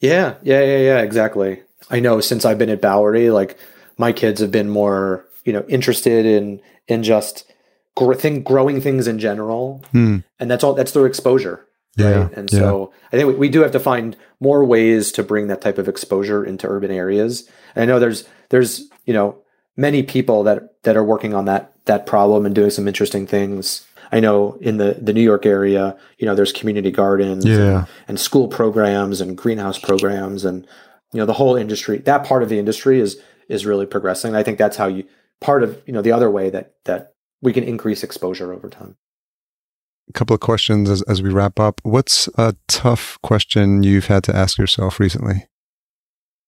[0.00, 1.62] Yeah, yeah, yeah, yeah, exactly.
[1.90, 3.56] I know since I've been at Bowery, like
[3.98, 7.44] my kids have been more, you know, interested in in just
[7.96, 10.18] gr- thing, growing things in general, Hmm.
[10.40, 10.74] and that's all.
[10.74, 11.66] That's their exposure,
[11.96, 12.32] Yeah, right?
[12.36, 12.58] And yeah.
[12.58, 15.78] so I think we, we do have to find more ways to bring that type
[15.78, 17.48] of exposure into urban areas.
[17.74, 19.36] And I know there's there's you know
[19.76, 23.86] many people that that are working on that that problem and doing some interesting things.
[24.10, 28.20] I know in the the New York area, you know, there's community gardens, and- and
[28.20, 30.66] school programs and greenhouse programs and
[31.12, 34.42] you know the whole industry that part of the industry is is really progressing i
[34.42, 35.04] think that's how you
[35.40, 38.96] part of you know the other way that that we can increase exposure over time
[40.08, 41.80] A couple of questions as as we wrap up.
[41.84, 45.46] What's a tough question you've had to ask yourself recently?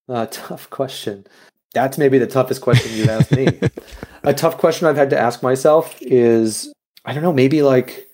[0.09, 1.27] a tough question
[1.73, 3.49] that's maybe the toughest question you've asked me
[4.23, 6.73] a tough question i've had to ask myself is
[7.07, 8.07] i don't know maybe like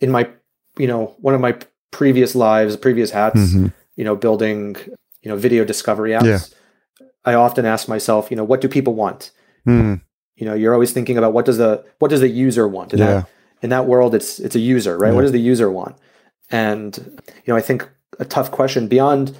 [0.00, 0.28] in my
[0.78, 1.56] you know one of my
[1.90, 3.72] previous lives previous hats Mhm.
[3.96, 4.76] you know building
[5.22, 7.06] you know video discovery apps Yeah.
[7.24, 9.30] i often ask myself you know what do people want
[9.64, 9.94] Hmm.
[10.36, 12.98] you know you're always thinking about what does the what does the user want in
[13.00, 13.06] Yeah.
[13.06, 13.28] that
[13.62, 15.14] in that world it's it's a user right Yeah.
[15.16, 15.96] what does the user want
[16.50, 16.96] and
[17.44, 17.88] you know i think
[18.18, 19.36] a tough question beyond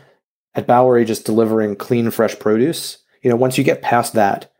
[0.54, 4.50] at bowery just delivering clean fresh produce you know once you get past that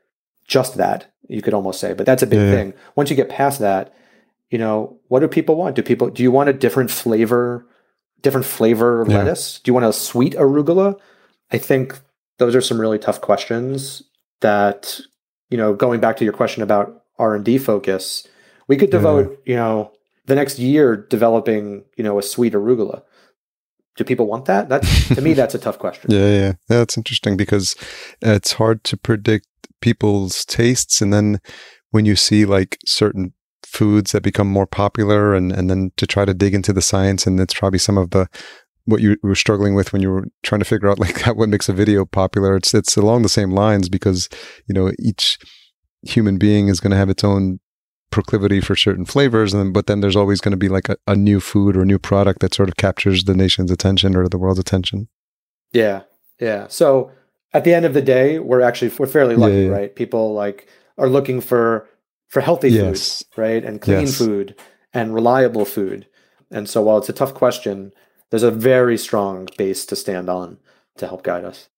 [0.47, 2.51] just that you could almost say but that's a big Yeah.
[2.53, 3.93] thing once you get past that
[4.51, 7.67] you know what do people want do people do you want a different flavor
[8.23, 9.19] different flavor Yeah.
[9.19, 10.97] lettuce do you want a sweet arugula
[11.53, 11.99] i think
[12.39, 14.03] those are some really tough questions
[14.41, 15.01] that
[15.51, 18.27] you know going back to your question about r&d focus
[18.69, 18.99] we could Yeah.
[18.99, 19.93] devote you know
[20.27, 23.03] the next year developing you know a sweet arugula
[23.97, 26.53] do people want that that's to me that's a tough question Yeah, yeah, yeah.
[26.69, 27.75] That's interesting because
[28.23, 29.47] it's hard to predict
[29.81, 31.39] people's tastes, and then
[31.91, 33.33] when you see like certain
[33.73, 37.27] foods that become more popular, and and then to try to dig into the science,
[37.27, 38.29] and it's probably some of the
[38.85, 41.69] what you were struggling with when you were trying to figure out like what makes
[41.69, 42.57] a video popular.
[42.57, 44.29] It's it's along the same lines because
[44.67, 45.39] you know each
[46.03, 47.61] human being is going to have its own
[48.11, 51.15] proclivity for certain flavors and but then there's always going to be like a, a
[51.15, 54.39] new food or a new product that sort of captures the nation's attention or the
[54.39, 55.09] world's attention
[55.73, 56.03] Yeah,
[56.41, 56.69] yeah.
[56.69, 57.11] So
[57.53, 59.69] at the end of the day, we're actually we're fairly lucky, Yeah, yeah.
[59.69, 59.95] right?
[59.95, 61.89] People like are looking for
[62.29, 63.25] for healthy Yes.
[63.35, 64.17] food, right, and clean Yes.
[64.19, 64.55] food
[64.93, 66.07] and reliable food.
[66.51, 67.93] And so, while it's a tough question,
[68.31, 70.59] there's a very strong base to stand on
[70.97, 71.69] to help guide us.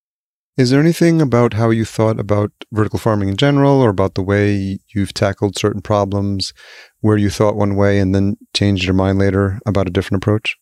[0.56, 4.22] Is there anything about how you thought about vertical farming in general or about the
[4.22, 6.52] way you've tackled certain problems
[7.00, 10.56] where you thought one way and then changed your mind later about a different approach?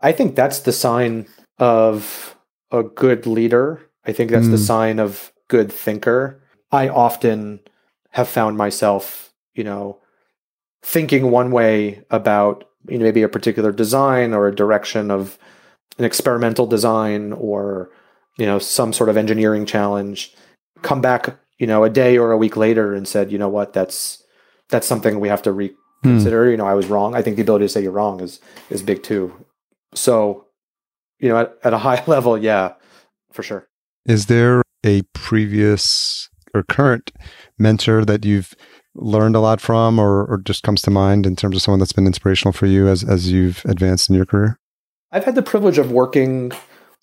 [0.00, 1.26] I think that's the sign
[1.58, 2.36] of
[2.72, 3.80] a good leader.
[4.04, 4.66] I think that's the Mm.
[4.66, 6.40] sign of good thinker.
[6.72, 7.60] I often
[8.10, 9.23] have found myself,
[9.54, 9.98] you know,
[10.82, 15.38] thinking one way about you know maybe a particular design or a direction of
[15.98, 17.90] an experimental design or
[18.36, 20.34] you know some sort of engineering challenge
[20.82, 23.72] come back you know a day or a week later and said you know what?
[23.72, 24.22] That's
[24.68, 26.44] that's something we have to reconsider.
[26.44, 26.50] Hmm.
[26.50, 27.14] You know i was wrong.
[27.14, 28.40] I think the ability to say you're wrong is
[28.70, 29.32] is big too.
[29.94, 30.46] So
[31.18, 32.74] you know at, at a high level yeah
[33.32, 33.68] for sure.
[34.06, 37.10] Is there a previous or current
[37.58, 38.54] mentor that you've
[38.94, 41.92] learned a lot from or, or just comes to mind in terms of someone that's
[41.92, 44.58] been inspirational for you as, as you've advanced in your career?
[45.12, 46.52] I've had the privilege of working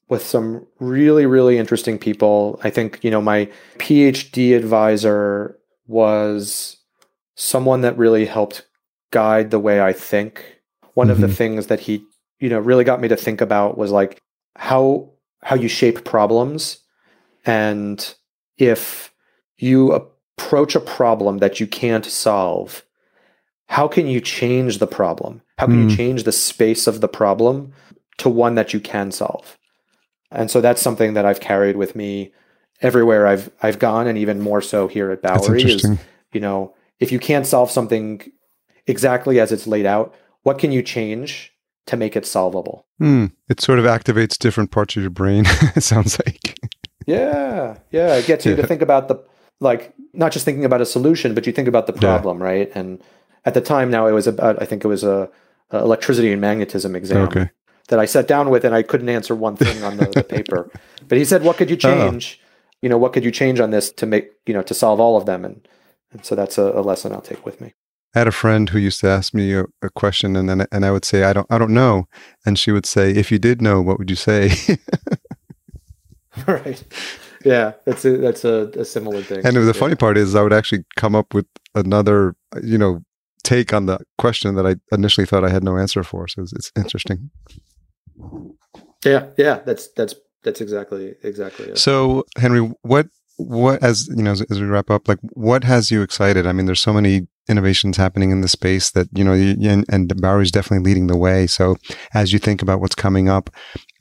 [0.09, 2.59] with some really, really interesting people.
[2.63, 6.77] I think, you know, my PhD advisor was
[7.35, 8.65] someone that really helped
[9.11, 10.43] guide the way I think.
[10.93, 11.35] One of the Mhm.
[11.35, 12.03] things that he,
[12.39, 14.21] you know, really got me to think about was like
[14.57, 15.09] how
[15.43, 16.77] how you shape problems
[17.45, 18.13] and
[18.57, 19.11] if
[19.57, 20.10] you
[20.41, 22.83] approach a problem that you can't solve,
[23.67, 25.41] how can you change the problem?
[25.57, 25.89] How can Hmm.
[25.89, 27.73] you change the space of the problem
[28.17, 29.57] to one that you can solve?
[30.31, 32.31] And so that's something that I've carried with me
[32.81, 35.63] everywhere I've I've gone, and even more so here at Bowery.
[35.63, 35.85] Is
[36.33, 38.21] you know, if you can't solve something
[38.87, 41.53] exactly as it's laid out, what can you change
[41.87, 42.85] to make it solvable?
[42.97, 43.25] Hmm.
[43.49, 45.43] It sort of activates different parts of your brain,
[45.75, 46.57] it sounds like.
[47.05, 48.15] Yeah, yeah.
[48.15, 48.67] It gets you to Yeah.
[48.67, 49.15] think about the
[49.61, 51.99] like not just thinking about a solution, but you think about the Yeah.
[51.99, 52.69] problem, right?
[52.75, 53.01] And
[53.45, 55.29] at the time, now it was about I think it was a,
[55.69, 57.49] a electricity and magnetism exam Okay.
[57.87, 60.69] that I sat down with, and I couldn't answer one thing on the, the paper.
[61.07, 61.87] But he said, "What could you oh.
[61.89, 62.39] change?
[62.41, 62.47] Oh.
[62.81, 65.15] You know, what could you change on this to make you know to solve all
[65.17, 65.67] of them?" And,
[66.11, 67.73] and so that's a, a lesson I'll take with me.
[68.15, 70.85] I had a friend who used to ask me a, a, question, and then and
[70.85, 72.07] I would say, "I don't, I don't know,"
[72.45, 74.51] and she would say, "If you did know, what would you say?"
[76.47, 76.83] right.
[77.43, 79.45] Yeah, that's a that's a, a similar thing.
[79.45, 79.71] And the yeah.
[79.71, 82.99] funny part is, I would actually come up with another, you know,
[83.43, 86.27] take on the question that I initially thought I had no answer for.
[86.27, 87.31] So it's, it's interesting.
[89.03, 90.13] Yeah, yeah, that's that's
[90.43, 91.69] that's exactly exactly.
[91.69, 91.79] It.
[91.79, 95.89] So Henry, what what as you know as, as, we wrap up, like what has
[95.89, 96.45] you excited?
[96.45, 100.11] I mean, there's so many innovations happening in the space that you know and, and
[100.41, 101.75] is definitely leading the way so
[102.13, 103.49] as you think about what's coming up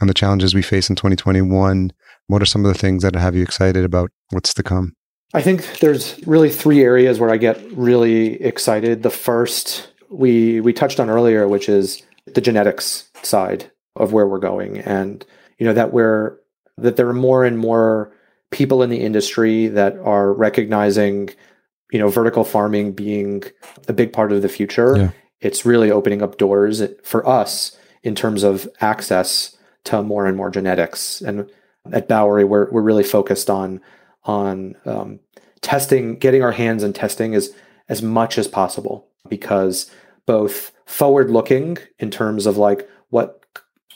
[0.01, 1.91] and the challenges we face in 2021
[2.31, 4.93] what are some of the things that have you excited about what's to come
[5.35, 10.73] i think there's really three areas where i get really excited the first we we
[10.73, 15.25] touched on earlier which is the genetics side of where we're going and
[15.59, 16.37] you know that we're
[16.77, 18.13] that there are more and more
[18.51, 21.31] people in the industry that are recognizing
[21.91, 23.43] you know, vertical farming being
[23.89, 25.11] a big part of the future, yeah.
[25.41, 30.51] it's really opening up doors for us in terms of access to more and more
[30.51, 31.21] genetics.
[31.21, 31.51] And
[31.93, 33.81] at Bowery, we're we're really focused on
[34.25, 35.21] on um,
[35.61, 37.55] testing, getting our hands in testing as
[37.89, 39.91] as much as possible because
[40.27, 43.45] both forward looking in terms of like what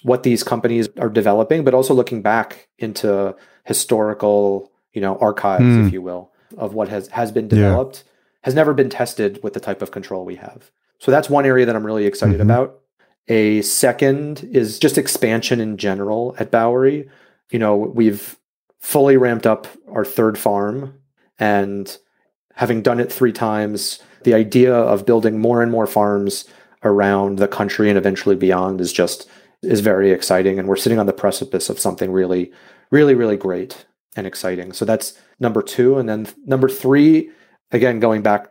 [0.03, 3.35] what these companies are developing, but also looking back into
[3.65, 5.85] historical, you know, archives, mm.
[5.85, 5.95] if hmm.
[5.95, 8.13] you will, of what has has been developed yeah.
[8.43, 10.71] has never been tested with the type of control we have.
[10.99, 12.51] So that's one area that I'm really excited mm-hmm.
[12.51, 12.81] about.
[13.29, 17.09] A second is just expansion in general at Bowery.
[17.55, 18.37] You know, we've
[18.81, 20.99] fully ramped up our third farm
[21.39, 21.97] and
[22.53, 26.47] having done it 3 times, the idea of building more and more farms
[26.83, 29.29] around the country and eventually beyond is just
[29.63, 32.51] is very exciting and we're sitting on the precipice of something really
[32.91, 33.87] really really great
[34.17, 34.73] and exciting.
[34.73, 35.97] So that's number two.
[35.97, 37.31] And then number three,
[37.71, 38.49] again, going back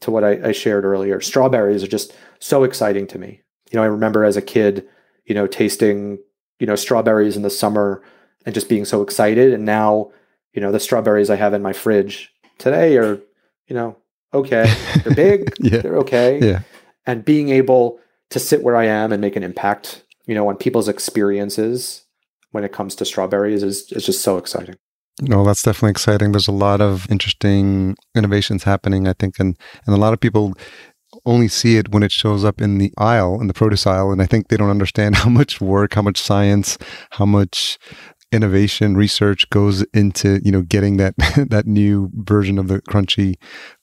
[0.00, 3.40] to what I, I, shared earlier, strawberries are just so exciting to me.
[3.72, 4.86] You know, I remember as a kid,
[5.24, 6.18] you know, tasting,
[6.58, 8.02] you know, strawberries in the summer
[8.44, 9.52] and just being so excited.
[9.52, 10.10] And now,
[10.52, 13.20] you know, the strawberries I have in my fridge today are,
[13.66, 13.96] you know,
[14.32, 14.72] okay.
[15.02, 15.80] They're big, yeah.
[15.80, 16.38] they're okay.
[16.40, 16.60] Yeah.
[17.06, 17.98] And being able
[18.30, 22.04] to sit where I am and make an impact, you know, on people's experiences
[22.50, 24.76] when it comes to strawberries is, is just so exciting.
[25.20, 26.32] No, that's definitely exciting.
[26.32, 30.54] There's a lot of interesting innovations happening, I think, and and a lot of people
[31.24, 34.20] only see it when it shows up in the aisle, in the produce aisle, and
[34.20, 36.78] I think they don't understand how much work, how much science,
[37.10, 37.78] how much
[38.34, 41.14] innovation research goes into you know getting that
[41.50, 43.36] that new version of the crunchy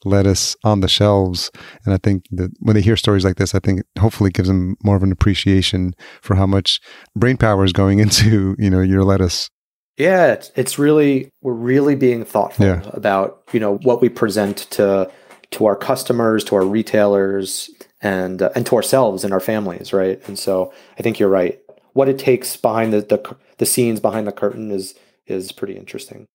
[0.03, 1.49] lettuce on the shelves
[1.85, 4.75] and i think that when they hear stories like this i think hopefully gives them
[4.83, 6.81] more of an appreciation for how much
[7.15, 9.49] brain power is going into you know your lettuce
[9.97, 12.81] yeah, it's, it's really we're really being thoughtful yeah.
[12.93, 15.11] about you know what we present to
[15.51, 17.69] to our customers, to our retailers,
[18.01, 20.19] and uh, and to ourselves and our families, right?
[20.27, 21.59] And so I think you're right.
[21.93, 24.95] What it takes behind the the, the scenes behind the curtain is
[25.27, 26.25] is pretty interesting.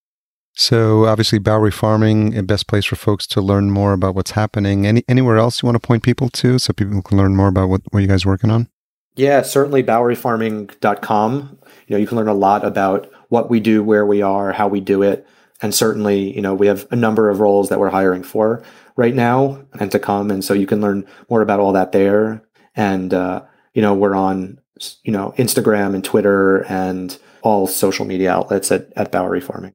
[0.54, 4.86] So obviously, Bowery Farming, a best place for folks to learn more about what's happening.
[4.86, 7.68] Any anywhere else you want to point people to, so people can learn more about
[7.68, 8.68] what what you guys are working on?
[9.16, 11.58] Yeah, certainly BoweryFarming.com.
[11.88, 14.68] You know, you can learn a lot about what we do, where we are, how
[14.68, 15.26] we do it.
[15.60, 18.62] And certainly, you know, we have a number of roles that we're hiring for
[18.94, 20.30] right now and to come.
[20.30, 22.42] And so you can learn more about all that there.
[22.76, 24.60] And, uh, you know, we're on,
[25.04, 29.72] you know, Instagram and Twitter and all social media outlets at, at Bowery Farming.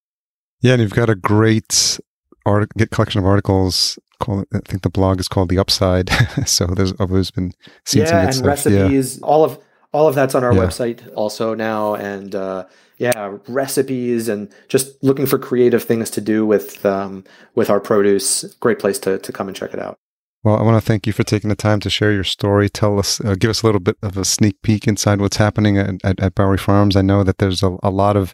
[0.62, 0.74] Yeah.
[0.74, 2.00] And you've got a great
[2.46, 6.10] art- collection of articles Called, I think the blog is called The Upside.
[6.46, 7.54] so there's always been
[7.92, 8.46] yeah, and stuff.
[8.46, 9.18] recipes.
[9.18, 9.26] Yeah.
[9.26, 9.58] All of
[9.94, 10.60] all of that's on our yeah.
[10.60, 12.66] website also now, and uh,
[13.00, 17.24] yeah, recipes and just looking for creative things to do with um,
[17.56, 18.44] with our produce.
[18.60, 19.98] Great place to to come and check it out.
[20.44, 22.68] Well, I want to thank you for taking the time to share your story.
[22.68, 25.78] Tell us, uh, give us a little bit of a sneak peek inside what's happening
[25.78, 26.96] at, at, at Bowery Farms.
[26.96, 28.34] I know that there's a, a lot of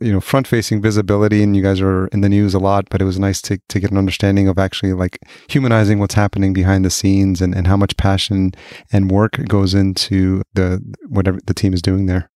[0.00, 3.00] you know front facing visibility and you guys are in the news a lot but
[3.00, 5.18] it was nice to, to get an understanding of actually like
[5.48, 8.52] humanizing what's happening behind the scenes and, and how much passion
[8.92, 12.28] and work goes into the whatever the team is doing there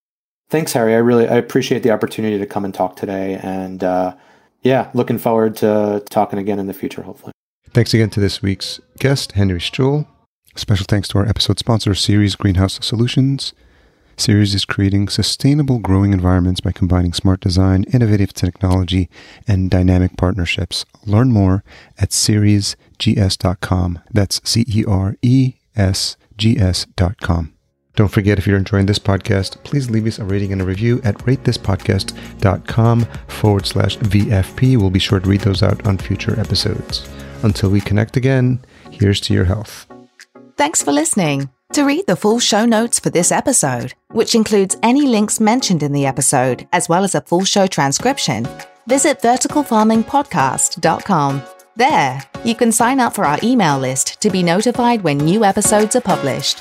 [0.50, 0.94] Thanks, Harry.
[0.94, 4.16] I really I appreciate the opportunity to come and talk today, and uh,
[4.62, 7.32] yeah, looking forward to talking again in the future, hopefully.
[7.72, 10.06] Thanks again to this week's guest, Henry Sztul.
[10.56, 13.52] Special thanks to our episode sponsor, Ceres Greenhouse Solutions.
[14.16, 19.08] Ceres is creating sustainable growing environments by combining smart design, innovative technology,
[19.46, 20.84] and dynamic partnerships.
[21.06, 21.62] Learn more
[21.98, 23.98] at ceresgs.com.
[24.12, 27.54] That's C E R E S G S.com.
[27.96, 31.00] Don't forget, if you're enjoying this podcast, please leave us a rating and a review
[31.04, 34.76] at ratethispodcast.com forward slash VFP.
[34.76, 37.08] We'll be sure to read those out on future episodes.
[37.43, 39.88] Until we connect again, here's to your health.
[40.57, 41.51] Thanks for listening.
[41.74, 45.93] To read the full show notes for this episode, which includes any links mentioned in
[45.93, 48.49] the episode, as well as a full show transcription,
[48.88, 51.43] visit verticalfarmingpodcast.com.
[51.76, 55.95] There, you can sign up for our email list to be notified when new episodes
[55.95, 56.61] are published.